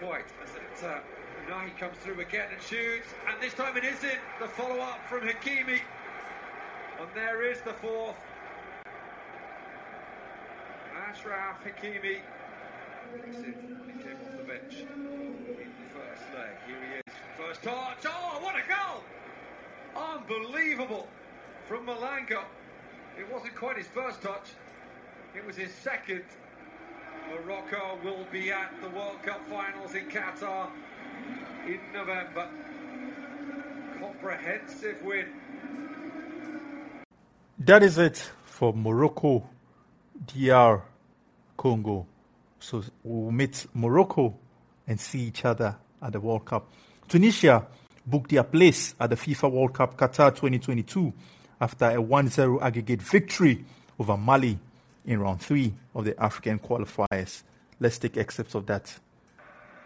Quite 0.02 0.26
as 0.44 0.54
it, 0.54 0.86
uh, 0.86 1.00
Ounahi 1.48 1.76
comes 1.78 1.96
through 1.98 2.20
again 2.20 2.48
and 2.52 2.60
shoots, 2.62 3.08
and 3.26 3.40
this 3.40 3.54
time 3.54 3.76
it 3.76 3.84
isn't. 3.84 4.18
The 4.40 4.48
follow 4.48 4.80
up 4.80 5.00
from 5.08 5.20
Hakimi. 5.20 5.80
And 7.00 7.08
there 7.14 7.50
is 7.50 7.60
the 7.62 7.72
fourth. 7.72 8.16
Ashraf 11.08 11.64
Hakimi. 11.64 12.18
He 13.14 13.32
came 14.02 14.16
off 14.26 14.36
the 14.36 14.44
bench 14.44 14.74
in 14.74 15.04
the 15.04 15.98
first 15.98 16.22
leg. 16.34 16.50
Here 16.66 16.76
he 16.76 16.98
is. 16.98 17.16
First 17.38 17.62
touch. 17.62 18.04
Oh, 18.06 18.40
what 18.42 18.54
a 18.56 18.62
goal! 18.68 19.02
Unbelievable 19.96 21.08
from 21.66 21.86
Malanga. 21.86 22.44
It 23.18 23.32
wasn't 23.32 23.54
quite 23.54 23.78
his 23.78 23.86
first 23.86 24.20
touch, 24.20 24.50
it 25.34 25.46
was 25.46 25.56
his 25.56 25.72
second. 25.72 26.24
Morocco 27.30 27.98
will 28.04 28.26
be 28.30 28.50
at 28.50 28.72
the 28.80 28.88
World 28.90 29.22
Cup 29.22 29.40
finals 29.48 29.94
in 29.94 30.06
Qatar 30.06 30.68
in 31.68 31.80
November. 31.92 32.48
Comprehensive 34.00 35.02
win. 35.04 35.26
That 37.58 37.82
is 37.82 37.98
it 37.98 38.30
for 38.44 38.72
Morocco, 38.72 39.46
DR, 40.26 40.82
Congo. 41.56 42.06
So 42.58 42.82
we'll 43.04 43.30
meet 43.30 43.66
Morocco 43.74 44.34
and 44.86 44.98
see 44.98 45.20
each 45.20 45.44
other 45.44 45.76
at 46.00 46.12
the 46.12 46.20
World 46.20 46.44
Cup. 46.44 46.70
Tunisia 47.06 47.66
booked 48.06 48.30
their 48.30 48.44
place 48.44 48.94
at 48.98 49.10
the 49.10 49.16
FIFA 49.16 49.50
World 49.52 49.74
Cup 49.74 49.96
Qatar 49.96 50.30
2022 50.30 51.12
after 51.60 51.90
a 51.90 52.00
1 52.00 52.28
0 52.28 52.60
aggregate 52.60 53.02
victory 53.02 53.64
over 53.98 54.16
Mali 54.16 54.58
in 55.04 55.20
round 55.20 55.40
three 55.40 55.74
of 55.94 56.04
the 56.04 56.20
African 56.22 56.58
qualifiers. 56.58 57.42
Let's 57.80 57.98
take 57.98 58.16
excerpts 58.16 58.54
of 58.54 58.66
that. 58.66 58.98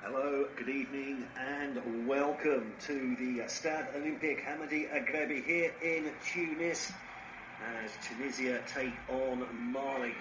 Hello, 0.03 0.47
good 0.57 0.69
evening, 0.69 1.27
and 1.39 1.62
welcome 2.07 2.73
to 2.87 3.17
the 3.17 3.49
Stade 3.49 3.87
Olympique 3.97 4.45
Hamadi 4.45 4.93
Agrebi 4.93 5.43
here 5.45 5.73
in 5.83 6.11
Tunis 6.25 6.93
as 7.83 7.93
Tunisia 8.07 8.61
take 8.67 8.93
on 9.09 9.47
Mali. 9.73 10.13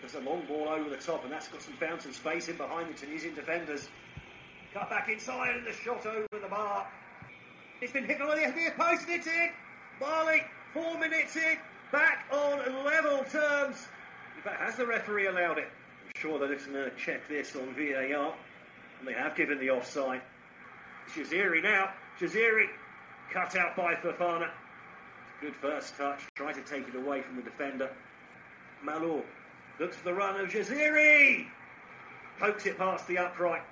There's 0.00 0.14
a 0.14 0.20
long 0.20 0.44
ball 0.46 0.68
over 0.68 0.90
the 0.90 0.96
top, 0.96 1.24
and 1.24 1.32
that's 1.32 1.48
got 1.48 1.62
some 1.62 1.74
fountain 1.74 2.12
space 2.12 2.48
in 2.48 2.56
behind 2.56 2.90
the 2.90 2.98
Tunisian 2.98 3.34
defenders. 3.34 3.88
Cut 4.74 4.90
back 4.90 5.08
inside, 5.08 5.56
and 5.56 5.66
the 5.66 5.72
shot 5.72 6.04
over 6.04 6.26
the 6.30 6.48
bar. 6.48 6.86
It's 7.80 7.92
been 7.92 8.04
hit 8.04 8.20
on 8.20 8.36
the 8.36 8.72
post, 8.76 9.04
and 9.08 9.12
it's 9.12 9.26
in. 9.26 9.50
Mali, 9.98 10.42
four 10.74 10.98
minutes 10.98 11.36
in, 11.36 11.56
back 11.90 12.26
on 12.30 12.84
level 12.84 13.24
terms. 13.30 13.86
In 14.36 14.42
fact, 14.42 14.60
has 14.60 14.76
the 14.76 14.86
referee 14.86 15.28
allowed 15.28 15.58
it? 15.58 15.68
I'm 16.04 16.20
sure 16.20 16.38
they're 16.38 16.48
going 16.48 16.72
to 16.72 16.90
check 16.98 17.26
this 17.28 17.56
on 17.56 17.74
VAR, 17.74 18.34
and 18.98 19.08
they 19.08 19.14
have 19.14 19.34
given 19.34 19.58
the 19.58 19.70
offside. 19.70 20.20
Jaziri 21.14 21.62
now. 21.62 21.90
Jaziri 22.18 22.66
cut 23.32 23.56
out 23.56 23.76
by 23.76 23.94
Fofana. 23.94 24.50
Good 25.40 25.54
first 25.56 25.96
touch. 25.96 26.20
Try 26.34 26.52
to 26.52 26.62
take 26.62 26.88
it 26.88 26.94
away 26.94 27.22
from 27.22 27.36
the 27.36 27.42
defender. 27.42 27.90
Malou 28.84 29.22
looks 29.78 29.96
for 29.96 30.04
the 30.04 30.14
run 30.14 30.40
of 30.40 30.48
Jaziri. 30.48 31.46
Pokes 32.38 32.66
it 32.66 32.78
past 32.78 33.06
the 33.06 33.18
upright. 33.18 33.62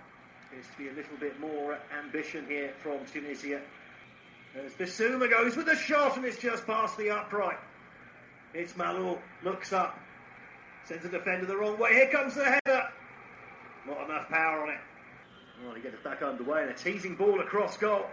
There's 0.52 0.66
to 0.66 0.78
be 0.78 0.88
a 0.88 0.92
little 0.92 1.16
bit 1.18 1.38
more 1.40 1.78
ambition 1.98 2.46
here 2.46 2.72
from 2.82 2.98
Tunisia. 3.12 3.60
As 4.56 4.72
Bissouma 4.74 5.28
goes 5.28 5.56
with 5.56 5.68
a 5.68 5.76
shot 5.76 6.16
and 6.16 6.24
it's 6.24 6.38
just 6.38 6.66
past 6.66 6.96
the 6.96 7.10
upright. 7.10 7.58
It's 8.52 8.74
Malou. 8.74 9.18
Looks 9.42 9.72
up. 9.72 9.98
Sends 10.86 11.02
the 11.02 11.08
defender 11.08 11.46
the 11.46 11.56
wrong 11.56 11.78
way. 11.78 11.94
Here 11.94 12.08
comes 12.08 12.34
the 12.34 12.44
header. 12.44 12.88
Not 13.86 14.08
enough 14.08 14.28
power 14.28 14.62
on 14.62 14.70
it. 14.70 14.78
Well, 15.62 15.74
he 15.74 15.82
gets 15.82 15.94
it 15.94 16.04
back 16.04 16.22
underway 16.22 16.62
and 16.62 16.70
a 16.70 16.74
teasing 16.74 17.14
ball 17.14 17.40
across 17.40 17.76
goal. 17.76 18.06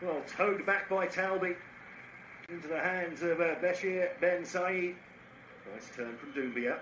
Well, 0.00 0.22
towed 0.36 0.66
back 0.66 0.88
by 0.88 1.06
Talbi 1.06 1.54
into 2.48 2.68
the 2.68 2.80
hands 2.80 3.22
of 3.22 3.40
uh, 3.40 3.54
Ben 3.60 4.44
Said. 4.44 4.94
Nice 5.72 5.90
turn 5.96 6.16
from 6.16 6.32
Doumbia. 6.32 6.78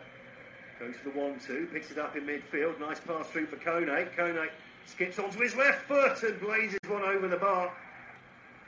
Goes 0.79 0.97
for 0.97 1.11
the 1.11 1.19
1 1.19 1.41
2, 1.47 1.69
picks 1.73 1.91
it 1.91 1.99
up 1.99 2.17
in 2.17 2.25
midfield. 2.25 2.81
Nice 2.81 3.01
pass 3.01 3.27
through 3.29 3.47
for 3.47 3.57
Kone. 3.57 4.09
Kone 4.17 4.49
skips 4.87 5.19
onto 5.19 5.39
his 5.39 5.55
left 5.55 5.87
foot 5.87 6.23
and 6.23 6.41
blazes 6.41 6.79
one 6.89 7.03
over 7.03 7.29
the 7.29 7.37
bar. 7.37 7.71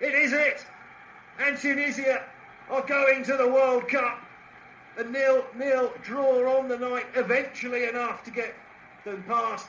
It 0.00 0.14
is 0.14 0.32
it! 0.32 0.64
And 1.38 1.56
Tunisia 1.56 2.24
are 2.68 2.86
going 2.86 3.24
to 3.24 3.36
the 3.36 3.48
World 3.48 3.88
Cup. 3.88 4.20
A 4.98 5.04
nil 5.04 5.44
nil 5.56 5.92
draw 6.02 6.58
on 6.58 6.68
the 6.68 6.76
night, 6.76 7.06
eventually 7.14 7.84
enough 7.88 8.22
to 8.24 8.30
get 8.30 8.54
them 9.04 9.24
past 9.26 9.68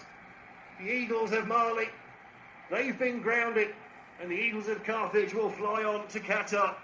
the 0.83 0.91
Eagles 0.91 1.31
of 1.31 1.47
Mali. 1.47 1.87
They've 2.69 2.97
been 2.97 3.21
grounded, 3.21 3.69
and 4.21 4.29
the 4.29 4.35
Eagles 4.35 4.67
of 4.67 4.83
Carthage 4.83 5.33
will 5.33 5.49
fly 5.49 5.83
on 5.83 6.07
to 6.09 6.19
Qatar. 6.19 6.75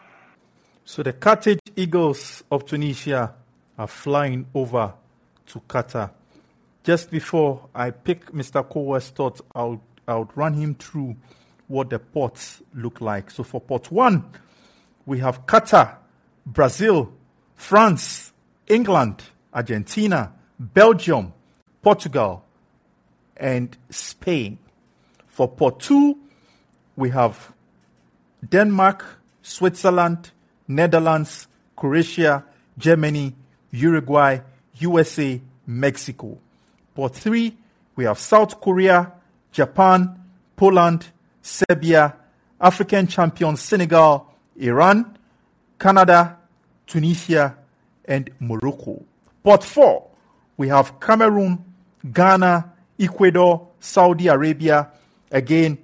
So 0.85 1.03
the 1.03 1.13
Carthage 1.13 1.59
Eagles 1.75 2.43
of 2.51 2.65
Tunisia 2.65 3.33
are 3.77 3.87
flying 3.87 4.45
over 4.53 4.93
to 5.47 5.59
Qatar. 5.61 6.11
Just 6.83 7.11
before 7.11 7.67
I 7.75 7.91
pick 7.91 8.31
Mr. 8.31 8.67
Kowa's 8.67 9.09
thoughts, 9.09 9.41
I'll, 9.53 9.81
I'll 10.07 10.29
run 10.35 10.53
him 10.53 10.75
through 10.75 11.15
what 11.67 11.89
the 11.89 11.99
ports 11.99 12.61
look 12.73 13.01
like. 13.01 13.29
So 13.29 13.43
for 13.43 13.59
port 13.59 13.91
one, 13.91 14.23
we 15.05 15.19
have 15.19 15.45
Qatar, 15.45 15.95
Brazil, 16.45 17.11
France, 17.55 18.31
England, 18.67 19.23
Argentina, 19.53 20.33
Belgium, 20.57 21.33
Portugal, 21.81 22.45
and 23.39 23.75
Spain. 23.89 24.59
For 25.27 25.47
port 25.47 25.79
two, 25.79 26.17
we 26.95 27.09
have 27.11 27.53
Denmark, 28.47 29.05
Switzerland, 29.41 30.31
Netherlands, 30.67 31.47
Croatia, 31.75 32.43
Germany, 32.77 33.33
Uruguay, 33.71 34.39
USA, 34.75 35.41
Mexico. 35.65 36.37
Port 36.93 37.15
three, 37.15 37.55
we 37.95 38.05
have 38.05 38.19
South 38.19 38.59
Korea, 38.59 39.13
Japan, 39.51 40.19
Poland, 40.55 41.07
Serbia, 41.41 42.15
African 42.59 43.07
champions 43.07 43.61
Senegal, 43.61 44.27
Iran, 44.57 45.17
Canada, 45.79 46.37
Tunisia, 46.85 47.55
and 48.05 48.29
Morocco. 48.39 49.03
Port 49.43 49.63
four, 49.63 50.07
we 50.57 50.67
have 50.67 50.99
Cameroon, 50.99 51.63
Ghana, 52.11 52.73
Ecuador, 52.99 53.67
Saudi 53.79 54.27
Arabia. 54.27 54.89
Again, 55.31 55.77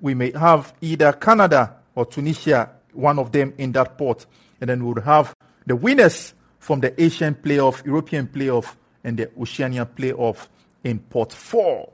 we 0.00 0.14
may 0.14 0.32
have 0.32 0.74
either 0.80 1.12
Canada 1.12 1.76
or 1.94 2.06
Tunisia, 2.06 2.70
one 2.92 3.18
of 3.18 3.32
them 3.32 3.54
in 3.58 3.72
that 3.72 3.96
port. 3.96 4.26
And 4.60 4.68
then 4.70 4.84
we 4.84 4.92
would 4.92 5.04
have 5.04 5.34
the 5.66 5.76
winners 5.76 6.34
from 6.58 6.80
the 6.80 7.00
Asian 7.00 7.34
playoff, 7.34 7.84
European 7.84 8.26
playoff, 8.26 8.74
and 9.04 9.16
the 9.16 9.30
Oceania 9.40 9.86
playoff 9.86 10.48
in 10.82 10.98
port 10.98 11.32
four. 11.32 11.92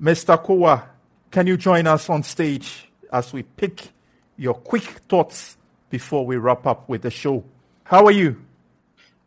Mr. 0.00 0.42
Kowa, 0.42 0.88
can 1.30 1.46
you 1.46 1.56
join 1.56 1.86
us 1.86 2.08
on 2.10 2.22
stage 2.22 2.88
as 3.12 3.32
we 3.32 3.42
pick 3.42 3.88
your 4.36 4.54
quick 4.54 4.84
thoughts 5.08 5.56
before 5.90 6.26
we 6.26 6.36
wrap 6.36 6.66
up 6.66 6.88
with 6.88 7.02
the 7.02 7.10
show? 7.10 7.44
How 7.84 8.06
are 8.06 8.12
you? 8.12 8.40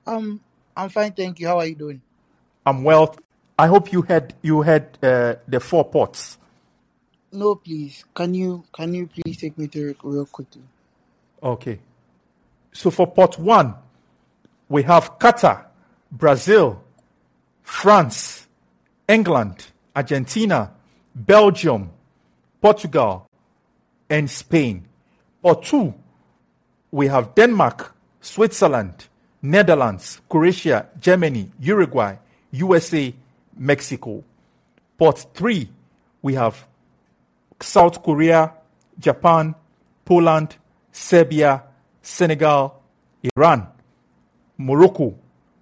Um, 0.07 0.41
I'm 0.75 0.89
fine, 0.89 1.13
thank 1.13 1.39
you. 1.39 1.47
How 1.47 1.59
are 1.59 1.65
you 1.65 1.75
doing? 1.75 2.01
I'm 2.65 2.83
well. 2.83 3.15
I 3.57 3.67
hope 3.67 3.91
you 3.93 4.01
had 4.01 4.33
you 4.41 4.61
had 4.61 4.97
uh, 5.01 5.35
the 5.47 5.59
four 5.59 5.85
pots. 5.85 6.37
No, 7.31 7.55
please. 7.55 8.03
Can 8.13 8.33
you 8.33 8.63
can 8.73 8.93
you 8.93 9.07
please 9.07 9.37
take 9.37 9.57
me 9.57 9.67
through 9.67 9.91
it 9.91 9.97
real 10.03 10.25
quickly? 10.25 10.61
Okay. 11.41 11.79
So 12.73 12.91
for 12.91 13.07
pot 13.07 13.39
one, 13.39 13.75
we 14.67 14.83
have 14.83 15.17
Qatar, 15.19 15.65
Brazil, 16.11 16.81
France, 17.63 18.47
England, 19.07 19.67
Argentina, 19.95 20.71
Belgium, 21.13 21.91
Portugal, 22.61 23.29
and 24.09 24.29
Spain. 24.29 24.85
Or 25.41 25.61
two, 25.61 25.93
we 26.91 27.07
have 27.07 27.35
Denmark, 27.35 27.95
Switzerland, 28.19 29.07
Netherlands, 29.41 30.21
Croatia, 30.27 30.87
Germany, 30.99 31.51
Uruguay, 31.59 32.15
USA, 32.51 33.13
Mexico. 33.57 34.23
Port 34.97 35.27
three, 35.33 35.69
we 36.21 36.33
have 36.35 36.67
South 37.61 38.01
Korea, 38.03 38.53
Japan, 38.99 39.55
Poland, 40.03 40.55
Serbia, 40.91 41.63
Senegal, 42.01 42.81
Iran, 43.35 43.67
Morocco, 44.57 45.15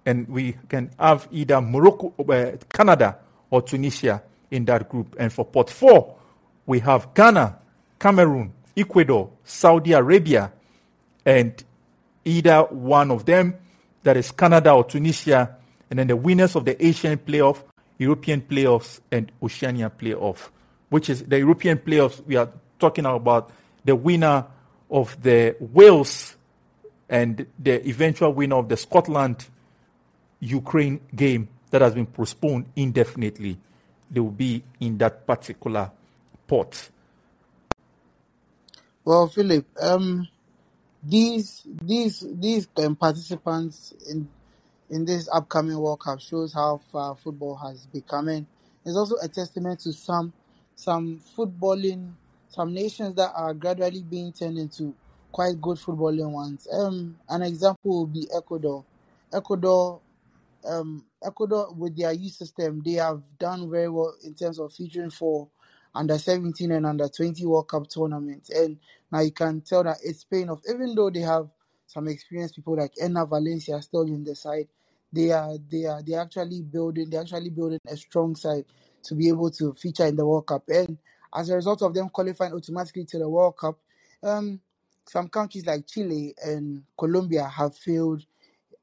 and 0.06 0.28
we 0.28 0.56
can 0.68 0.90
have 0.98 1.26
either 1.32 1.60
Morocco, 1.60 2.12
uh, 2.28 2.56
Canada, 2.68 3.18
or 3.50 3.62
Tunisia 3.62 4.22
in 4.50 4.64
that 4.66 4.88
group. 4.88 5.16
And 5.18 5.32
for 5.32 5.44
Port 5.44 5.70
four, 5.70 6.16
we 6.66 6.80
have 6.80 7.14
Ghana, 7.14 7.58
Cameroon, 7.98 8.52
Ecuador, 8.76 9.30
Saudi 9.44 9.92
Arabia, 9.92 10.52
and 11.24 11.62
either 12.24 12.62
one 12.62 13.10
of 13.10 13.24
them, 13.24 13.54
that 14.02 14.16
is 14.16 14.30
Canada 14.30 14.72
or 14.72 14.84
Tunisia, 14.84 15.56
and 15.90 15.98
then 15.98 16.06
the 16.06 16.16
winners 16.16 16.54
of 16.54 16.64
the 16.64 16.84
Asian 16.84 17.18
playoff, 17.18 17.62
European 18.04 18.40
playoffs, 18.40 19.00
and 19.10 19.30
Oceania 19.42 19.90
playoff, 19.90 20.50
which 20.88 21.10
is 21.10 21.22
the 21.24 21.38
European 21.38 21.78
playoffs. 21.78 22.24
We 22.24 22.36
are 22.36 22.50
talking 22.78 23.06
about 23.06 23.50
the 23.84 23.96
winner 23.96 24.46
of 24.90 25.20
the 25.22 25.56
Wales 25.60 26.36
and 27.08 27.46
the 27.58 27.86
eventual 27.88 28.32
winner 28.32 28.56
of 28.56 28.68
the 28.68 28.76
Scotland 28.76 29.46
Ukraine 30.40 31.00
game 31.14 31.48
that 31.70 31.82
has 31.82 31.94
been 31.94 32.06
postponed 32.06 32.66
indefinitely. 32.76 33.58
They 34.10 34.20
will 34.20 34.30
be 34.30 34.62
in 34.80 34.98
that 34.98 35.26
particular 35.26 35.90
pot. 36.46 36.90
Well, 39.04 39.28
Philip, 39.28 39.66
um, 39.80 40.28
these 41.02 41.62
these 41.82 42.24
these 42.32 42.68
um, 42.76 42.96
participants 42.96 43.92
in 44.08 44.28
in 44.90 45.04
this 45.04 45.28
upcoming 45.32 45.78
World 45.78 46.00
Cup 46.00 46.20
shows 46.20 46.52
how 46.52 46.80
far 46.92 47.16
football 47.16 47.56
has 47.56 47.86
become, 47.86 48.28
and 48.28 48.46
it's 48.84 48.96
also 48.96 49.16
a 49.22 49.28
testament 49.28 49.80
to 49.80 49.92
some 49.92 50.32
some 50.76 51.20
footballing 51.36 52.12
some 52.48 52.72
nations 52.72 53.14
that 53.16 53.32
are 53.34 53.52
gradually 53.54 54.02
being 54.02 54.32
turned 54.32 54.58
into 54.58 54.94
quite 55.32 55.60
good 55.60 55.76
footballing 55.76 56.30
ones. 56.30 56.68
Um, 56.72 57.18
an 57.28 57.42
example 57.42 58.02
would 58.02 58.12
be 58.12 58.28
Ecuador. 58.36 58.84
Ecuador, 59.32 60.00
um, 60.64 61.04
Ecuador 61.24 61.72
with 61.74 61.96
their 61.96 62.12
youth 62.12 62.32
system, 62.34 62.82
they 62.84 62.92
have 62.94 63.22
done 63.38 63.70
very 63.70 63.88
well 63.88 64.14
in 64.24 64.34
terms 64.34 64.60
of 64.60 64.72
featuring 64.72 65.10
for 65.10 65.48
under 65.94 66.18
17 66.18 66.70
and 66.72 66.86
under 66.86 67.08
20 67.08 67.44
World 67.46 67.68
Cup 67.68 67.88
tournaments. 67.88 68.50
And 68.50 68.78
now 69.10 69.20
you 69.20 69.32
can 69.32 69.60
tell 69.60 69.84
that 69.84 69.98
it's 70.04 70.24
paying 70.24 70.50
off, 70.50 70.60
even 70.68 70.94
though 70.94 71.10
they 71.10 71.20
have 71.20 71.48
some 71.86 72.08
experienced 72.08 72.56
people 72.56 72.76
like 72.76 72.92
Enner 73.02 73.28
Valencia 73.28 73.80
still 73.82 74.02
in 74.02 74.24
the 74.24 74.34
side. 74.34 74.68
They 75.12 75.30
are 75.30 75.56
they 75.70 75.84
are 75.84 76.02
they 76.02 76.14
actually 76.14 76.62
building 76.62 77.10
they 77.10 77.18
actually 77.18 77.50
building 77.50 77.80
a 77.88 77.96
strong 77.96 78.34
side 78.34 78.64
to 79.04 79.14
be 79.14 79.28
able 79.28 79.50
to 79.52 79.74
feature 79.74 80.06
in 80.06 80.16
the 80.16 80.26
World 80.26 80.46
Cup. 80.46 80.64
And 80.68 80.98
as 81.34 81.50
a 81.50 81.56
result 81.56 81.82
of 81.82 81.94
them 81.94 82.08
qualifying 82.08 82.52
automatically 82.52 83.04
to 83.06 83.18
the 83.18 83.28
World 83.28 83.56
Cup, 83.56 83.78
um, 84.22 84.60
some 85.06 85.28
countries 85.28 85.66
like 85.66 85.86
Chile 85.86 86.34
and 86.44 86.82
Colombia 86.98 87.44
have 87.44 87.76
failed 87.76 88.24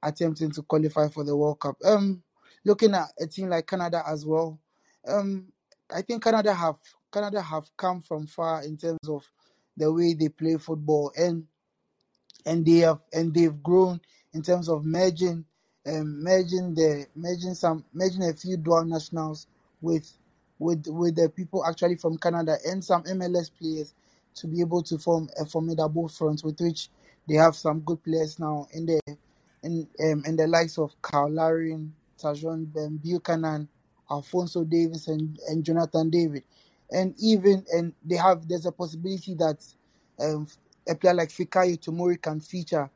attempting 0.04 0.52
to 0.52 0.62
qualify 0.62 1.08
for 1.10 1.24
the 1.24 1.36
World 1.36 1.60
Cup. 1.60 1.78
Um, 1.84 2.22
looking 2.64 2.94
at 2.94 3.08
a 3.20 3.28
team 3.28 3.50
like 3.50 3.68
Canada 3.68 4.04
as 4.08 4.26
well, 4.26 4.60
um, 5.08 5.48
I 5.94 6.02
think 6.02 6.24
Canada 6.24 6.54
have 6.54 6.76
Canada 7.12 7.42
have 7.42 7.66
come 7.76 8.02
from 8.02 8.28
far 8.28 8.64
in 8.64 8.78
terms 8.78 9.10
of 9.10 9.24
the 9.76 9.92
way 9.92 10.14
they 10.14 10.30
play 10.30 10.58
football 10.58 11.12
and 11.18 11.46
and 12.46 12.66
they 12.66 12.80
have 12.80 13.00
and 13.14 13.34
they've 13.34 13.62
grown 13.64 14.00
in 14.34 14.42
terms 14.42 14.70
of 14.70 14.86
merging 14.86 15.46
um, 15.88 16.24
merging 16.24 16.76
the 16.76 17.08
merging 17.16 17.54
some 17.54 17.84
merging 17.94 18.24
a 18.24 18.34
few 18.34 18.58
dual 18.58 18.86
nationals 18.86 19.48
with 19.82 20.12
with 20.60 20.86
with 20.88 21.16
the 21.16 21.30
people 21.30 21.66
actually 21.66 21.96
from 21.96 22.18
Canada 22.18 22.58
and 22.66 22.84
some 22.84 23.04
MLS 23.04 23.50
players 23.60 23.94
to 24.36 24.48
be 24.48 24.62
able 24.62 24.82
to 24.84 24.98
form 24.98 25.30
a 25.40 25.46
formidable 25.46 26.08
front 26.08 26.44
with 26.44 26.60
which 26.62 26.90
they 27.28 27.36
have 27.36 27.56
some 27.56 27.80
good 27.82 28.04
players 28.04 28.40
now 28.40 28.68
in 28.74 28.86
the 28.86 29.00
in 29.64 29.88
um, 30.04 30.24
in 30.26 30.36
the 30.36 30.48
likes 30.48 30.78
of 30.78 30.92
Cyle 31.06 31.30
Larin, 31.30 31.94
Tajon 32.20 32.76
um, 32.78 32.98
Buchanan, 32.98 33.68
Alphonso 34.10 34.64
Davies 34.64 35.08
and, 35.08 35.40
and 35.48 35.64
Jonathan 35.64 36.10
David, 36.10 36.44
and 36.92 37.14
even 37.20 37.66
and 37.74 37.94
they 38.04 38.16
have 38.18 38.48
there's 38.48 38.66
a 38.66 38.72
possibility 38.72 39.36
that 39.36 39.64
um, 40.20 40.48
a 40.88 40.96
player 40.96 41.14
like 41.14 41.30
Fikayo 41.30 41.78
Tomori 41.78 42.22
can 42.22 42.40
feature 42.40 42.90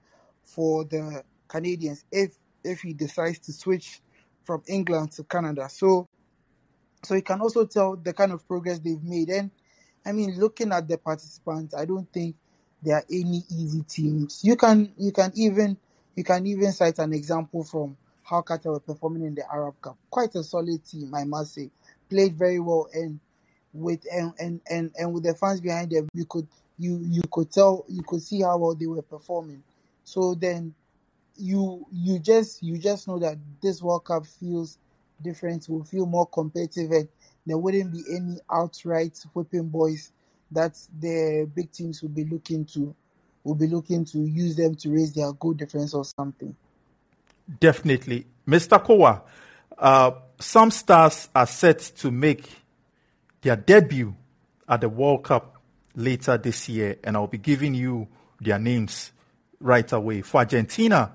for 0.43 0.83
the 0.85 1.23
Canadians 1.47 2.05
if 2.11 2.37
if 2.63 2.81
he 2.81 2.93
decides 2.93 3.39
to 3.39 3.53
switch 3.53 4.01
from 4.43 4.63
England 4.67 5.11
to 5.13 5.23
Canada. 5.23 5.69
So 5.69 6.07
so 7.03 7.15
you 7.15 7.21
can 7.21 7.41
also 7.41 7.65
tell 7.65 7.95
the 7.95 8.13
kind 8.13 8.31
of 8.31 8.47
progress 8.47 8.79
they've 8.79 9.03
made. 9.03 9.29
And 9.29 9.51
I 10.05 10.11
mean, 10.11 10.39
looking 10.39 10.71
at 10.71 10.87
the 10.87 10.97
participants, 10.97 11.75
I 11.75 11.85
don't 11.85 12.11
think 12.11 12.35
there 12.81 12.95
are 12.95 13.05
any 13.11 13.43
easy 13.49 13.83
teams. 13.83 14.41
You 14.43 14.55
can 14.55 14.93
you 14.97 15.11
can 15.11 15.31
even 15.35 15.77
you 16.15 16.23
can 16.23 16.45
even 16.47 16.71
cite 16.71 16.99
an 16.99 17.13
example 17.13 17.63
from 17.63 17.97
how 18.23 18.41
Qatar 18.41 18.71
were 18.71 18.79
performing 18.79 19.23
in 19.23 19.35
the 19.35 19.43
Arab 19.51 19.75
Cup. 19.81 19.97
Quite 20.09 20.33
a 20.35 20.43
solid 20.43 20.83
team, 20.85 21.13
I 21.13 21.25
must 21.25 21.53
say. 21.53 21.69
Played 22.09 22.35
very 22.35 22.59
well 22.59 22.87
and 22.93 23.19
with 23.73 24.05
and 24.11 24.33
and, 24.39 24.61
and, 24.69 24.91
and 24.97 25.13
with 25.13 25.23
the 25.23 25.35
fans 25.35 25.61
behind 25.61 25.91
them, 25.91 26.07
you 26.13 26.25
could 26.25 26.47
you 26.77 26.99
you 27.03 27.21
could 27.31 27.51
tell 27.51 27.85
you 27.87 28.01
could 28.03 28.21
see 28.21 28.41
how 28.41 28.57
well 28.57 28.75
they 28.75 28.87
were 28.87 29.01
performing. 29.01 29.63
So 30.03 30.35
then 30.35 30.73
you 31.37 31.85
you 31.91 32.19
just 32.19 32.61
you 32.63 32.77
just 32.77 33.07
know 33.07 33.19
that 33.19 33.37
this 33.61 33.81
World 33.81 34.05
Cup 34.05 34.25
feels 34.25 34.77
different, 35.21 35.67
will 35.69 35.83
feel 35.83 36.05
more 36.05 36.27
competitive, 36.27 36.91
and 36.91 37.07
there 37.45 37.57
wouldn't 37.57 37.91
be 37.91 38.03
any 38.09 38.37
outright 38.51 39.17
whipping 39.33 39.69
boys 39.69 40.11
that 40.51 40.77
the 40.99 41.49
big 41.55 41.71
teams 41.71 42.01
will 42.01 42.09
be 42.09 42.25
looking 42.25 42.65
to 42.65 42.95
will 43.43 43.55
be 43.55 43.67
looking 43.67 44.03
to 44.05 44.19
use 44.19 44.55
them 44.55 44.75
to 44.75 44.89
raise 44.89 45.13
their 45.13 45.31
goal 45.33 45.53
difference 45.53 45.93
or 45.93 46.03
something. 46.03 46.55
Definitely. 47.59 48.25
Mr. 48.47 48.83
Kowa, 48.83 49.21
uh, 49.77 50.11
some 50.39 50.71
stars 50.71 51.29
are 51.35 51.45
set 51.45 51.79
to 51.79 52.11
make 52.11 52.49
their 53.41 53.55
debut 53.55 54.15
at 54.67 54.81
the 54.81 54.89
World 54.89 55.23
Cup 55.23 55.54
later 55.95 56.37
this 56.37 56.69
year, 56.69 56.97
and 57.03 57.15
I'll 57.15 57.27
be 57.27 57.37
giving 57.37 57.73
you 57.73 58.07
their 58.39 58.59
names 58.59 59.11
right 59.59 59.89
away. 59.91 60.21
For 60.21 60.39
Argentina, 60.39 61.11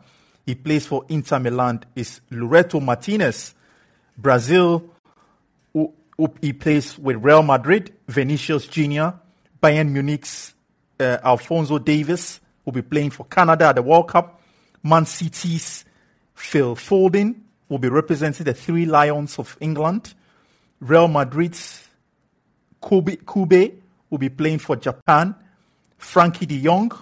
he 0.46 0.54
plays 0.54 0.86
for 0.86 1.04
Inter 1.08 1.38
Milan, 1.38 1.84
is 1.94 2.20
Lautaro 2.30 2.82
Martinez. 2.82 3.54
Brazil, 4.16 4.84
he 6.40 6.52
plays 6.52 6.98
with 6.98 7.16
Real 7.16 7.42
Madrid, 7.42 7.94
Vinicius 8.08 8.66
Jr., 8.66 9.10
Bayern 9.62 9.90
Munich's 9.90 10.54
uh, 10.98 11.18
Alphonso 11.22 11.78
Davies 11.78 12.40
will 12.64 12.72
be 12.72 12.82
playing 12.82 13.10
for 13.10 13.24
Canada 13.24 13.66
at 13.66 13.76
the 13.76 13.82
World 13.82 14.08
Cup. 14.08 14.40
Man 14.82 15.04
City's 15.04 15.84
Phil 16.34 16.74
Foden 16.76 17.40
will 17.68 17.78
be 17.78 17.88
representing 17.88 18.44
the 18.44 18.54
three 18.54 18.86
Lions 18.86 19.38
of 19.38 19.56
England. 19.60 20.14
Real 20.80 21.08
Madrid's 21.08 21.86
Kobe, 22.80 23.16
Kube 23.16 23.79
will 24.10 24.18
be 24.18 24.28
playing 24.28 24.58
for 24.58 24.76
Japan. 24.76 25.34
Frenkie 25.98 26.46
de 26.46 26.60
Jong 26.62 26.92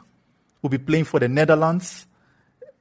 will 0.63 0.71
be 0.71 0.79
playing 0.79 1.05
for 1.05 1.19
the 1.19 1.29
Netherlands. 1.29 2.07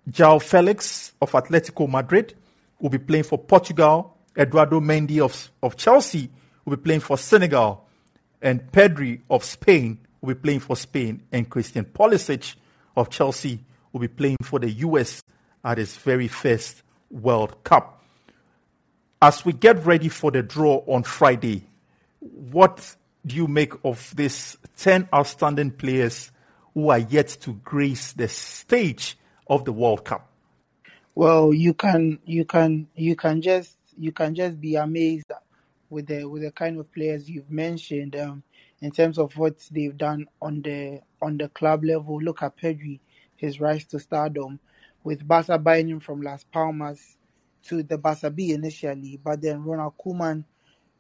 João 0.10 0.42
Felix 0.42 1.14
of 1.22 1.32
Atletico 1.32 1.90
Madrid 1.90 2.36
will 2.80 2.90
be 2.90 2.98
playing 2.98 3.24
for 3.24 3.38
Portugal. 3.38 4.18
Eduardo 4.38 4.80
Mendy 4.80 5.20
of, 5.20 5.52
of 5.64 5.76
Chelsea 5.76 6.30
will 6.64 6.76
be 6.78 6.84
playing 6.84 7.00
for 7.00 7.18
Senegal, 7.18 7.88
and 8.42 8.72
Pedri 8.72 9.22
of 9.30 9.44
Spain 9.44 9.98
will 10.22 10.36
be 10.36 10.40
playing 10.40 10.60
for 10.60 10.76
Spain, 10.76 11.24
and 11.32 11.50
Christian 11.50 11.86
Pulisic 11.86 12.56
of 12.96 13.10
Chelsea 13.10 13.60
will 13.92 14.00
be 14.00 14.08
playing 14.08 14.38
for 14.44 14.60
the 14.60 14.70
US 14.70 15.24
at 15.64 15.78
his 15.78 15.96
very 15.98 16.28
first 16.28 16.84
World 17.10 17.64
Cup. 17.64 18.04
As 19.22 19.44
we 19.44 19.54
get 19.54 19.84
ready 19.86 20.10
for 20.10 20.30
the 20.30 20.44
draw 20.44 20.84
on 20.86 21.04
Friday, 21.04 21.66
what 22.20 22.96
do 23.28 23.36
you 23.36 23.48
make 23.48 23.74
of 23.86 24.16
these 24.16 24.58
10 24.78 25.10
outstanding 25.14 25.72
players 25.72 26.32
who 26.74 26.90
are 26.90 27.00
yet 27.00 27.28
to 27.42 27.54
grace 27.56 28.14
the 28.14 28.28
stage 28.28 29.18
of 29.48 29.66
the 29.66 29.74
World 29.74 30.06
Cup? 30.06 30.32
Well, 31.16 31.54
you 31.54 31.74
can 31.74 32.20
you 32.26 32.46
can 32.46 32.88
you 32.96 33.16
can 33.16 33.42
just 33.42 33.78
you 33.98 34.12
can 34.12 34.36
just 34.36 34.62
be 34.62 34.76
amazed 34.76 35.32
with 35.90 36.08
the 36.08 36.26
with 36.26 36.44
the 36.44 36.52
kind 36.52 36.80
of 36.80 36.92
players 36.94 37.30
you've 37.30 37.52
mentioned 37.52 38.16
um, 38.16 38.44
in 38.82 38.92
terms 38.92 39.18
of 39.20 39.36
what 39.38 39.58
they've 39.72 39.98
done 39.98 40.28
on 40.42 40.62
the 40.64 41.02
on 41.22 41.38
the 41.38 41.50
club 41.50 41.84
level. 41.84 42.22
Look 42.22 42.44
at 42.44 42.58
Pedri, 42.58 43.00
his 43.36 43.60
rise 43.60 43.86
to 43.88 44.00
stardom. 44.00 44.60
with 45.04 45.28
Barca 45.28 45.58
buying 45.58 45.90
him 45.90 46.02
from 46.02 46.22
Las 46.22 46.44
Palmas 46.44 47.18
to 47.64 47.84
the 47.84 47.98
Barca 47.98 48.30
B 48.30 48.52
initially, 48.52 49.20
but 49.24 49.42
then 49.42 49.64
Ronald 49.64 49.94
Koeman, 50.04 50.44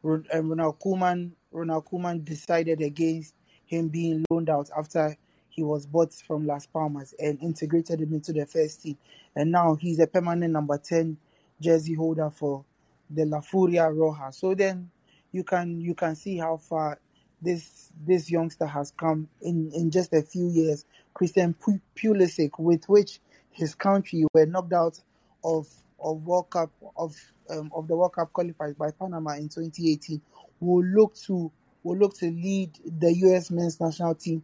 uh, 0.06 0.42
Ronald 0.42 0.80
Koeman, 0.80 1.32
Ronald 1.52 1.86
Koeman 1.86 2.24
decided 2.24 2.82
against 2.82 3.34
him 3.66 3.88
being 3.90 4.24
loaned 4.30 4.50
out 4.50 4.70
after 4.78 5.16
he 5.50 5.64
was 5.64 5.86
bought 5.86 6.14
from 6.14 6.46
Las 6.46 6.66
Palmas 6.68 7.14
and 7.20 7.40
integrated 7.42 8.02
him 8.02 8.14
into 8.14 8.32
the 8.32 8.46
first 8.46 8.84
team, 8.84 8.98
and 9.36 9.52
now 9.52 9.76
he's 9.76 10.00
a 10.00 10.08
permanent 10.08 10.54
number 10.54 10.78
ten 10.78 11.18
jersey 11.60 11.94
holder 11.96 12.30
for 12.30 12.64
the 13.10 13.26
La 13.26 13.42
Furia 13.42 13.84
Roja. 13.90 14.34
So 14.34 14.54
then 14.54 14.90
you 15.32 15.44
can 15.44 15.82
you 15.82 15.96
can 15.96 16.16
see 16.16 16.38
how 16.38 16.58
far 16.58 17.00
this 17.42 17.92
this 18.06 18.30
youngster 18.30 18.66
has 18.66 18.92
come 18.92 19.28
in 19.42 19.72
in 19.74 19.90
just 19.92 20.14
a 20.14 20.22
few 20.22 20.48
years. 20.50 20.86
Christian 21.14 21.56
Pulisic, 21.96 22.60
with 22.60 22.88
which 22.88 23.20
his 23.52 23.74
country 23.74 24.26
were 24.34 24.46
knocked 24.46 24.74
out 24.74 25.00
of 25.44 25.68
of 26.00 26.24
World 26.24 26.50
Cup 26.50 26.72
of 26.96 27.16
um, 27.50 27.72
of 27.74 27.88
the 27.88 27.96
World 27.96 28.14
Cup 28.14 28.32
qualified 28.34 28.78
by 28.78 28.92
Panama 28.92 29.32
in 29.32 29.50
2018, 29.50 30.22
will 30.60 30.84
look 30.86 31.15
to 31.28 31.52
will 31.84 31.98
look 31.98 32.17
to 32.20 32.26
lead 32.32 32.72
the 32.86 33.13
U.S. 33.13 33.52
men's 33.52 33.80
national 33.80 34.15
team, 34.15 34.43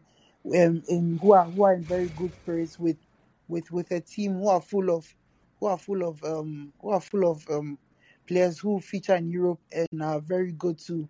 um, 0.56 0.84
in 0.88 1.18
who 1.22 1.34
are 1.34 1.46
who 1.46 1.64
are 1.64 1.74
in 1.74 1.86
very 1.86 2.10
good 2.10 2.34
spirits 2.34 2.80
with 2.80 2.98
with 3.48 3.72
with 3.72 3.92
a 3.92 4.00
team 4.02 4.34
who 4.36 4.48
are 4.48 4.62
full 4.62 4.90
of 4.96 5.14
who 5.60 5.68
are 5.68 5.78
full 5.78 6.08
of 6.08 6.24
um 6.24 6.74
who 6.82 6.90
are 6.90 7.02
full 7.02 7.30
of 7.30 7.46
um 7.50 7.78
players 8.28 8.60
who 8.60 8.80
feature 8.80 9.16
in 9.16 9.30
Europe 9.30 9.60
and 9.72 10.02
are 10.02 10.20
very 10.20 10.52
good 10.52 10.80
too. 10.80 11.08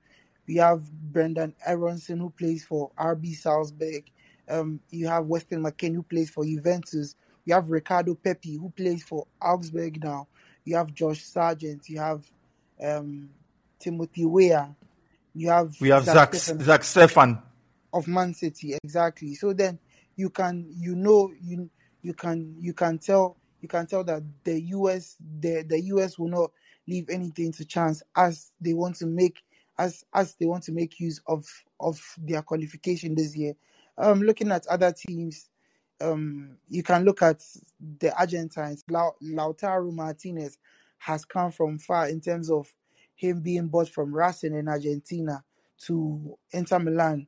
We 0.48 0.56
have 0.56 0.92
Brendan 0.92 1.56
Aaronson 1.66 2.20
who 2.20 2.30
plays 2.32 2.66
for 2.66 2.92
RB 2.98 3.34
Salzburg. 3.36 4.10
Um, 4.50 4.82
you 4.90 5.08
have 5.08 5.26
Weston 5.28 5.64
McKennie 5.64 5.96
who 5.96 6.04
plays 6.04 6.30
for 6.30 6.44
Juventus. 6.44 7.16
You 7.46 7.54
have 7.54 7.70
Ricardo 7.70 8.16
Pepi 8.16 8.56
who 8.58 8.70
plays 8.72 9.04
for 9.04 9.26
Augsburg 9.42 10.04
now. 10.04 10.28
You 10.66 10.76
have 10.76 10.94
Josh 10.94 11.24
Sargent. 11.24 11.88
You 11.88 12.00
have 12.00 12.26
um, 12.84 13.30
Timothy 13.80 14.26
Weah. 14.26 14.76
You 15.34 15.50
have 15.50 15.76
We 15.80 15.90
have 15.90 16.06
Zach, 16.06 16.34
Zach 16.36 16.82
Steffen. 16.82 17.42
of 17.92 18.08
Man 18.08 18.34
City 18.34 18.76
exactly. 18.84 19.36
So 19.36 19.54
then 19.54 19.80
you 20.16 20.30
can 20.30 20.66
you 20.70 20.96
know 20.96 21.32
you 21.42 21.70
you 22.02 22.14
can 22.14 22.56
you 22.60 22.74
can 22.74 23.00
tell 23.00 23.38
you 23.62 23.68
can 23.68 23.88
tell 23.88 24.04
that 24.04 24.24
the 24.44 24.60
US 24.62 25.16
the 25.40 25.64
the 25.64 25.80
US 25.86 26.20
will 26.20 26.30
not 26.30 26.52
leave 26.88 27.10
anything 27.10 27.52
to 27.54 27.66
chance 27.66 28.04
as 28.16 28.52
they 28.62 28.74
want 28.74 28.96
to 28.98 29.06
make 29.06 29.42
as 29.78 30.04
as 30.14 30.36
they 30.36 30.46
want 30.46 30.64
to 30.64 30.72
make 30.72 31.00
use 31.00 31.20
of 31.28 31.46
of 31.80 32.00
their 32.18 32.42
qualification 32.42 33.16
this 33.16 33.36
year. 33.36 33.54
Um, 33.98 34.22
looking 34.22 34.52
at 34.52 34.66
other 34.68 34.92
teams, 34.92 35.50
um, 36.02 36.58
you 36.70 36.84
can 36.84 37.04
look 37.06 37.22
at 37.22 37.42
the 38.00 38.16
Argentines. 38.18 38.84
Lau- 38.90 39.16
Lautaro 39.24 39.92
Martinez 39.94 40.58
has 40.98 41.26
come 41.26 41.52
from 41.52 41.78
far 41.78 42.08
in 42.10 42.20
terms 42.22 42.50
of 42.50 42.72
him 43.16 43.42
being 43.42 43.68
bought 43.68 43.90
from 43.90 44.16
Racing 44.16 44.56
in 44.56 44.68
Argentina 44.70 45.44
to 45.86 46.38
Inter 46.52 46.80
Milan 46.80 47.26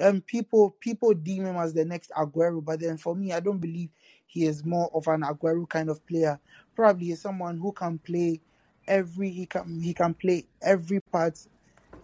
um 0.00 0.20
people 0.22 0.76
people 0.80 1.14
deem 1.14 1.46
him 1.46 1.56
as 1.56 1.74
the 1.74 1.84
next 1.84 2.10
Aguero, 2.12 2.64
but 2.64 2.80
then 2.80 2.96
for 2.96 3.14
me, 3.14 3.32
I 3.32 3.40
don't 3.40 3.58
believe 3.60 3.90
he 4.26 4.46
is 4.46 4.64
more 4.64 4.90
of 4.94 5.08
an 5.08 5.22
Aguero 5.22 5.68
kind 5.68 5.88
of 5.90 6.06
player. 6.06 6.38
Probably 6.74 7.06
he's 7.08 7.22
someone 7.22 7.58
who 7.58 7.72
can 7.72 7.98
play 7.98 8.40
every 8.86 9.30
he 9.30 9.46
can 9.46 9.80
he 9.80 9.94
can 9.94 10.14
play 10.14 10.46
every 10.62 11.00
part 11.12 11.38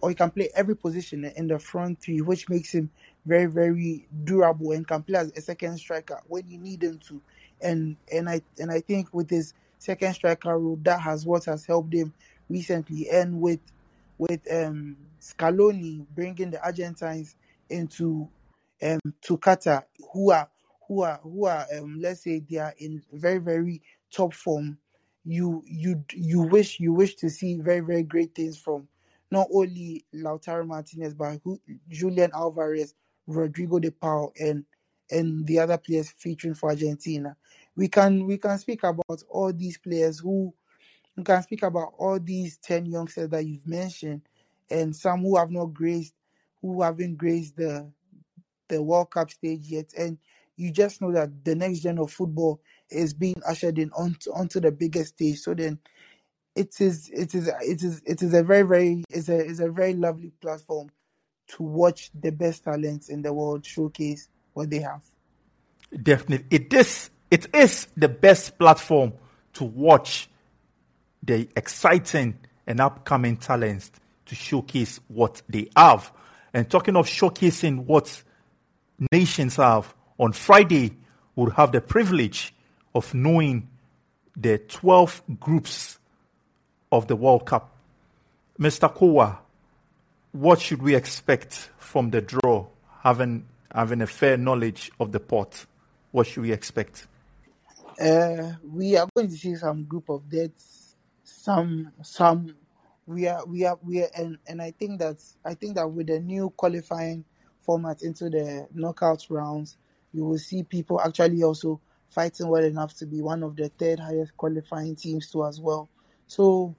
or 0.01 0.09
he 0.09 0.15
can 0.15 0.31
play 0.31 0.49
every 0.55 0.75
position 0.75 1.25
in 1.25 1.47
the 1.47 1.59
front 1.59 2.01
three, 2.01 2.21
which 2.21 2.49
makes 2.49 2.73
him 2.73 2.91
very 3.25 3.47
very 3.47 4.07
durable 4.25 4.71
and 4.73 4.87
can 4.87 5.03
play 5.03 5.19
as 5.19 5.31
a 5.37 5.41
second 5.41 5.77
striker 5.77 6.21
when 6.27 6.49
you 6.49 6.59
need 6.59 6.83
him 6.83 6.99
to. 7.09 7.21
And 7.61 7.97
and 8.11 8.29
I 8.29 8.41
and 8.59 8.71
I 8.71 8.81
think 8.81 9.13
with 9.13 9.29
his 9.29 9.53
second 9.79 10.13
striker 10.15 10.57
role, 10.59 10.79
that 10.83 11.01
has 11.01 11.25
what 11.25 11.45
has 11.45 11.65
helped 11.65 11.93
him 11.93 12.13
recently. 12.49 13.09
And 13.09 13.39
with 13.41 13.59
with 14.17 14.41
um 14.51 14.97
Scaloni 15.21 16.05
bringing 16.15 16.51
the 16.51 16.63
Argentines 16.63 17.35
into 17.69 18.27
um 18.81 18.99
to 19.21 19.37
Qatar, 19.37 19.83
who 20.13 20.31
are 20.31 20.49
who 20.87 21.01
are 21.03 21.19
who 21.23 21.45
are 21.45 21.65
um 21.77 21.99
let's 21.99 22.21
say 22.23 22.39
they 22.39 22.57
are 22.57 22.73
in 22.77 23.03
very 23.13 23.39
very 23.39 23.81
top 24.11 24.33
form. 24.33 24.77
You 25.25 25.61
you 25.65 26.03
you 26.13 26.41
wish 26.41 26.79
you 26.79 26.93
wish 26.93 27.15
to 27.15 27.29
see 27.29 27.55
very 27.55 27.81
very 27.81 28.03
great 28.03 28.33
things 28.33 28.57
from 28.57 28.87
not 29.29 29.47
only 29.53 30.05
Lautaro 30.15 30.65
Martinez 30.65 31.13
but 31.13 31.39
who, 31.43 31.59
Julian 31.89 32.31
Alvarez, 32.33 32.93
Rodrigo 33.27 33.79
De 33.79 33.91
Paul, 33.91 34.31
and 34.39 34.63
and 35.11 35.45
the 35.47 35.59
other 35.59 35.77
players 35.77 36.13
featuring 36.17 36.53
for 36.53 36.69
Argentina. 36.69 37.35
We 37.75 37.87
can 37.87 38.25
we 38.25 38.37
can 38.37 38.57
speak 38.57 38.83
about 38.83 39.23
all 39.29 39.51
these 39.53 39.77
players 39.77 40.19
who 40.19 40.53
we 41.17 41.23
can 41.23 41.41
speak 41.41 41.63
about 41.63 41.93
all 41.97 42.19
these 42.19 42.57
10 42.57 42.85
youngsters 42.85 43.29
that 43.29 43.45
you've 43.45 43.67
mentioned 43.67 44.21
and 44.69 44.95
some 44.95 45.21
who 45.21 45.35
have 45.35 45.51
not 45.51 45.73
graced 45.73 46.13
who 46.61 46.81
haven't 46.81 47.17
graced 47.17 47.57
the 47.57 47.91
the 48.67 48.81
World 48.81 49.11
Cup 49.11 49.31
stage 49.31 49.61
yet. 49.67 49.93
And 49.97 50.17
you 50.55 50.71
just 50.71 51.01
know 51.01 51.11
that 51.13 51.43
the 51.45 51.55
next 51.55 51.79
gen 51.79 51.99
of 51.99 52.11
football 52.11 52.61
is 52.89 53.13
being 53.13 53.41
ushered 53.47 53.79
in 53.79 53.91
onto 53.91 54.31
onto 54.31 54.59
the 54.59 54.71
biggest 54.71 55.15
stage. 55.15 55.39
So 55.39 55.53
then 55.53 55.79
it 56.55 56.79
is 56.81 57.09
it 57.13 57.33
is 57.35 57.47
it 57.61 57.83
is 57.83 58.01
it 58.05 58.21
is 58.21 58.33
a 58.33 58.43
very 58.43 58.63
very 58.63 59.03
it's 59.09 59.29
a 59.29 59.37
it's 59.37 59.59
a 59.59 59.69
very 59.69 59.93
lovely 59.93 60.31
platform 60.41 60.89
to 61.47 61.63
watch 61.63 62.11
the 62.19 62.31
best 62.31 62.63
talents 62.63 63.09
in 63.09 63.21
the 63.21 63.33
world 63.33 63.65
showcase 63.65 64.29
what 64.53 64.69
they 64.69 64.79
have. 64.79 65.01
Definitely. 66.03 66.47
It 66.49 66.73
is, 66.73 67.09
it 67.31 67.55
is 67.55 67.87
the 67.95 68.09
best 68.09 68.57
platform 68.57 69.13
to 69.53 69.63
watch 69.63 70.29
the 71.23 71.47
exciting 71.55 72.37
and 72.65 72.79
upcoming 72.79 73.37
talents 73.37 73.91
to 74.25 74.35
showcase 74.35 74.99
what 75.07 75.41
they 75.49 75.69
have. 75.75 76.11
And 76.53 76.69
talking 76.69 76.95
of 76.95 77.07
showcasing 77.07 77.85
what 77.85 78.23
nations 79.11 79.57
have, 79.57 79.93
on 80.19 80.31
Friday, 80.33 80.95
we'll 81.35 81.51
have 81.51 81.71
the 81.71 81.81
privilege 81.81 82.53
of 82.95 83.13
knowing 83.13 83.69
the 84.35 84.57
12 84.57 85.21
groups 85.39 85.99
of 86.91 87.07
the 87.07 87.15
World 87.15 87.45
Cup. 87.45 87.75
Mr. 88.59 88.93
Kowa, 88.93 89.39
what 90.31 90.59
should 90.59 90.81
we 90.81 90.95
expect 90.95 91.69
from 91.77 92.09
the 92.09 92.21
draw, 92.21 92.65
having, 93.03 93.45
having 93.73 94.01
a 94.01 94.07
fair 94.07 94.37
knowledge 94.37 94.91
of 94.99 95.11
the 95.11 95.19
pot? 95.19 95.65
What 96.11 96.27
should 96.27 96.43
we 96.43 96.51
expect? 96.51 97.07
Uh, 97.99 98.53
we 98.63 98.95
are 98.95 99.07
going 99.15 99.29
to 99.29 99.35
see 99.35 99.55
some 99.55 99.83
group 99.83 100.09
of 100.09 100.27
deaths. 100.29 100.86
Some, 101.47 101.93
some, 102.03 102.57
we 103.05 103.25
are, 103.25 103.45
we 103.45 103.63
are, 103.63 103.79
we 103.81 104.01
are, 104.01 104.09
and 104.17 104.37
and 104.47 104.61
I 104.61 104.71
think 104.71 104.99
that 104.99 105.23
I 105.45 105.53
think 105.53 105.75
that 105.75 105.89
with 105.89 106.07
the 106.07 106.19
new 106.19 106.49
qualifying 106.49 107.23
format 107.61 108.01
into 108.01 108.29
the 108.29 108.67
knockout 108.73 109.25
rounds, 109.29 109.77
you 110.11 110.25
will 110.25 110.39
see 110.39 110.63
people 110.63 110.99
actually 110.99 111.43
also 111.43 111.79
fighting 112.09 112.49
well 112.49 112.65
enough 112.65 112.97
to 112.97 113.05
be 113.05 113.21
one 113.21 113.43
of 113.43 113.55
the 113.55 113.69
third 113.69 113.97
highest 113.97 114.35
qualifying 114.35 114.97
teams 114.97 115.31
too 115.31 115.45
as 115.45 115.61
well. 115.61 115.87
So 116.27 116.75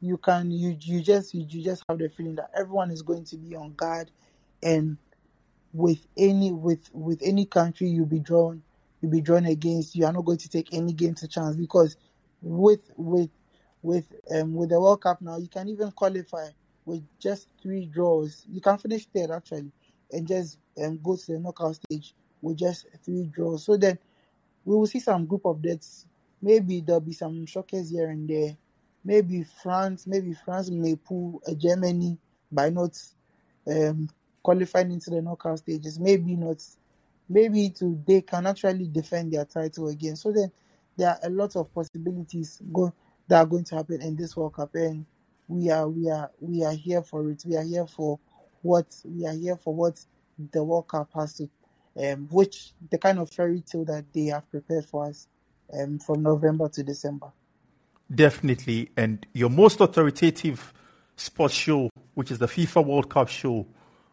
you 0.00 0.16
can 0.16 0.50
you 0.50 0.76
you 0.80 1.00
just 1.00 1.32
you, 1.32 1.46
you 1.48 1.62
just 1.62 1.84
have 1.88 2.00
the 2.00 2.08
feeling 2.08 2.34
that 2.34 2.50
everyone 2.58 2.90
is 2.90 3.02
going 3.02 3.24
to 3.26 3.36
be 3.36 3.54
on 3.54 3.74
guard 3.74 4.10
and 4.64 4.98
with 5.72 6.04
any 6.16 6.50
with 6.50 6.90
with 6.92 7.20
any 7.22 7.46
country 7.46 7.88
you'll 7.88 8.04
be 8.04 8.18
drawn 8.18 8.64
you'll 9.00 9.12
be 9.12 9.20
drawn 9.20 9.46
against 9.46 9.94
you 9.94 10.04
are 10.04 10.12
not 10.12 10.24
going 10.24 10.38
to 10.38 10.48
take 10.48 10.74
any 10.74 10.92
game 10.92 11.14
to 11.14 11.28
chance 11.28 11.54
because 11.54 11.96
with 12.42 12.80
with 12.96 13.30
with 13.82 14.06
um 14.34 14.54
with 14.54 14.70
the 14.70 14.80
World 14.80 15.00
Cup 15.00 15.20
now 15.20 15.36
you 15.36 15.48
can 15.48 15.68
even 15.68 15.90
qualify 15.92 16.48
with 16.84 17.02
just 17.18 17.48
three 17.62 17.86
draws 17.86 18.44
you 18.50 18.60
can 18.60 18.78
finish 18.78 19.06
third 19.06 19.30
actually 19.30 19.70
and 20.10 20.26
just 20.26 20.58
um, 20.82 20.98
go 21.02 21.16
to 21.16 21.32
the 21.32 21.38
knockout 21.38 21.76
stage 21.76 22.14
with 22.40 22.56
just 22.56 22.86
three 23.04 23.24
draws 23.26 23.64
so 23.64 23.76
then 23.76 23.98
we 24.64 24.74
will 24.76 24.86
see 24.86 25.00
some 25.00 25.26
group 25.26 25.44
of 25.44 25.60
deaths 25.62 26.06
maybe 26.40 26.80
there'll 26.80 27.00
be 27.00 27.12
some 27.12 27.46
shockers 27.46 27.90
here 27.90 28.10
and 28.10 28.28
there 28.28 28.56
maybe 29.04 29.44
France 29.62 30.06
maybe 30.06 30.32
France 30.32 30.70
may 30.70 30.96
pull 30.96 31.40
a 31.46 31.54
Germany 31.54 32.18
by 32.50 32.70
not 32.70 32.96
um 33.66 34.08
qualifying 34.48 34.92
into 34.92 35.10
the 35.10 35.20
knockout 35.20 35.58
stages. 35.58 35.98
Maybe 35.98 36.34
not. 36.34 36.64
Maybe 37.28 37.68
to 37.78 38.02
they 38.06 38.22
can 38.22 38.46
actually 38.46 38.86
defend 38.86 39.32
their 39.32 39.44
title 39.44 39.88
again. 39.88 40.16
So 40.16 40.32
then 40.32 40.50
there 40.96 41.10
are 41.10 41.18
a 41.22 41.28
lot 41.28 41.54
of 41.56 41.72
possibilities 41.74 42.62
go 42.72 42.92
that 43.28 43.40
are 43.42 43.46
going 43.46 43.64
to 43.64 43.76
happen 43.76 44.02
in 44.02 44.16
this 44.16 44.36
World 44.36 44.54
Cup, 44.54 44.74
and 44.74 45.06
we 45.46 45.70
are 45.70 45.88
we 45.88 46.10
are 46.10 46.30
we 46.40 46.64
are 46.64 46.72
here 46.72 47.02
for 47.02 47.30
it. 47.30 47.42
We 47.46 47.56
are 47.56 47.64
here 47.64 47.86
for 47.86 48.18
what 48.62 48.86
we 49.04 49.26
are 49.26 49.34
here 49.34 49.56
for 49.56 49.74
what 49.74 50.00
the 50.52 50.62
World 50.64 50.88
Cup 50.88 51.10
has 51.14 51.34
to, 51.34 51.48
um, 51.96 52.28
which 52.30 52.72
the 52.90 52.98
kind 52.98 53.18
of 53.18 53.30
fairy 53.30 53.60
tale 53.60 53.84
that 53.84 54.04
they 54.12 54.26
have 54.26 54.50
prepared 54.50 54.86
for 54.86 55.06
us, 55.06 55.28
um, 55.72 55.98
from 55.98 56.22
November 56.22 56.68
to 56.70 56.82
December. 56.82 57.28
Definitely. 58.14 58.90
And 58.96 59.26
your 59.34 59.50
most 59.50 59.80
authoritative 59.80 60.72
sports 61.16 61.54
show, 61.54 61.90
which 62.14 62.30
is 62.30 62.38
the 62.38 62.46
FIFA 62.46 62.86
World 62.86 63.10
Cup 63.10 63.28
show, 63.28 63.66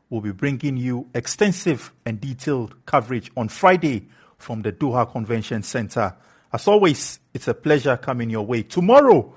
will 0.09 0.21
be 0.21 0.31
bringing 0.31 0.77
you 0.77 1.09
extensive 1.13 1.93
and 2.05 2.19
detailed 2.19 2.75
coverage 2.85 3.31
on 3.37 3.47
Friday 3.47 4.09
from 4.37 4.61
the 4.61 4.71
Doha 4.71 5.09
Convention 5.09 5.63
Center 5.63 6.15
As 6.55 6.69
always, 6.69 7.19
it's 7.33 7.49
a 7.49 7.53
pleasure 7.53 7.97
coming 7.97 8.29
your 8.29 8.45
way. 8.45 8.63
Tomorrow, 8.63 9.33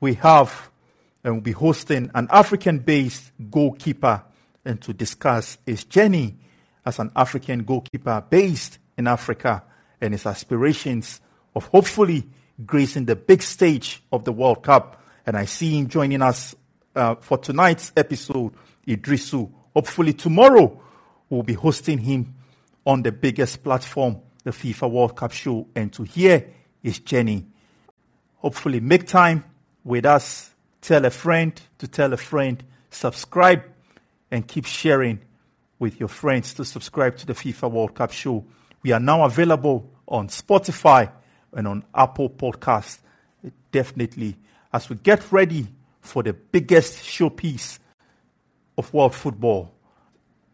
we 0.00 0.14
have 0.14 0.70
and 1.22 1.34
we'll 1.34 1.42
be 1.42 1.52
hosting 1.52 2.10
an 2.14 2.26
African 2.30 2.78
based 2.78 3.32
goalkeeper 3.50 4.24
and 4.64 4.80
to 4.80 4.94
discuss 4.94 5.58
his 5.66 5.84
journey 5.84 6.38
as 6.86 6.98
an 6.98 7.10
African 7.14 7.64
goalkeeper 7.64 8.24
based 8.30 8.78
in 8.96 9.06
Africa 9.06 9.62
and 10.00 10.14
his 10.14 10.24
aspirations 10.24 11.20
of 11.54 11.66
hopefully 11.66 12.30
gracing 12.64 13.04
the 13.04 13.16
big 13.16 13.42
stage 13.42 14.02
of 14.10 14.24
the 14.24 14.32
World 14.32 14.62
Cup. 14.62 15.04
And 15.26 15.36
I 15.36 15.44
see 15.44 15.78
him 15.78 15.88
joining 15.88 16.22
us 16.22 16.54
uh, 16.96 17.16
for 17.16 17.36
tonight's 17.36 17.92
episode, 17.94 18.54
Idrisu. 18.88 19.52
Hopefully, 19.74 20.14
tomorrow 20.14 20.80
we'll 21.28 21.42
be 21.42 21.52
hosting 21.52 21.98
him 21.98 22.34
on 22.86 23.02
the 23.02 23.12
biggest 23.12 23.62
platform, 23.62 24.22
the 24.44 24.50
FIFA 24.50 24.90
World 24.90 25.16
Cup 25.16 25.32
show, 25.32 25.66
and 25.74 25.92
to 25.94 26.04
hear 26.04 26.46
his 26.82 26.98
journey. 27.00 27.46
Hopefully, 28.36 28.80
make 28.80 29.06
time 29.06 29.44
with 29.82 30.06
us. 30.06 30.54
Tell 30.80 31.04
a 31.04 31.10
friend 31.10 31.58
to 31.78 31.88
tell 31.88 32.12
a 32.12 32.16
friend. 32.16 32.62
Subscribe 32.90 33.62
and 34.30 34.46
keep 34.46 34.66
sharing 34.66 35.20
with 35.78 35.98
your 35.98 36.08
friends 36.08 36.54
to 36.54 36.64
subscribe 36.64 37.16
to 37.16 37.26
the 37.26 37.32
FIFA 37.32 37.70
World 37.70 37.94
Cup 37.94 38.12
show. 38.12 38.44
We 38.82 38.92
are 38.92 39.00
now 39.00 39.24
available 39.24 39.90
on 40.06 40.28
Spotify 40.28 41.10
and 41.52 41.66
on 41.66 41.84
Apple 41.94 42.28
Podcasts. 42.28 42.98
Definitely, 43.72 44.36
as 44.72 44.88
we 44.88 44.96
get 44.96 45.32
ready 45.32 45.66
for 46.00 46.22
the 46.22 46.32
biggest 46.32 47.02
showpiece 47.02 47.78
of 48.76 48.92
world 48.92 49.14
football, 49.14 49.74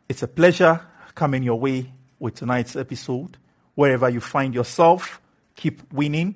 it's 0.09 0.23
a 0.23 0.29
pleasure 0.29 0.81
coming 1.15 1.43
your 1.43 1.59
way 1.59 1.93
with 2.19 2.35
tonight's 2.35 2.77
episode. 2.77 3.37
Wherever 3.81 4.11
you 4.11 4.21
find 4.21 4.55
yourself, 4.55 5.23
keep 5.57 5.91
winning 5.91 6.35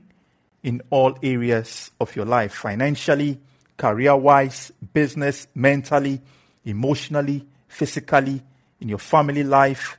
in 0.62 0.80
all 0.88 1.18
areas 1.22 1.90
of 2.00 2.16
your 2.16 2.24
life 2.24 2.54
financially, 2.54 3.38
career 3.76 4.16
wise, 4.16 4.72
business, 4.94 5.46
mentally, 5.54 6.22
emotionally, 6.64 7.46
physically, 7.68 8.42
in 8.80 8.88
your 8.88 8.96
family 8.96 9.44
life, 9.44 9.98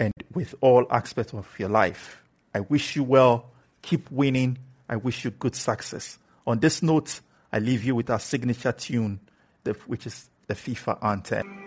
and 0.00 0.12
with 0.34 0.56
all 0.60 0.88
aspects 0.90 1.32
of 1.34 1.46
your 1.56 1.68
life. 1.68 2.20
I 2.52 2.58
wish 2.58 2.96
you 2.96 3.04
well. 3.04 3.52
Keep 3.82 4.10
winning. 4.10 4.58
I 4.88 4.96
wish 4.96 5.24
you 5.24 5.30
good 5.30 5.54
success. 5.54 6.18
On 6.48 6.58
this 6.58 6.82
note, 6.82 7.20
I 7.52 7.60
leave 7.60 7.84
you 7.84 7.94
with 7.94 8.10
our 8.10 8.18
signature 8.18 8.72
tune, 8.72 9.20
which 9.86 10.04
is 10.04 10.28
the 10.48 10.54
FIFA 10.54 10.98
anthem. 11.00 11.59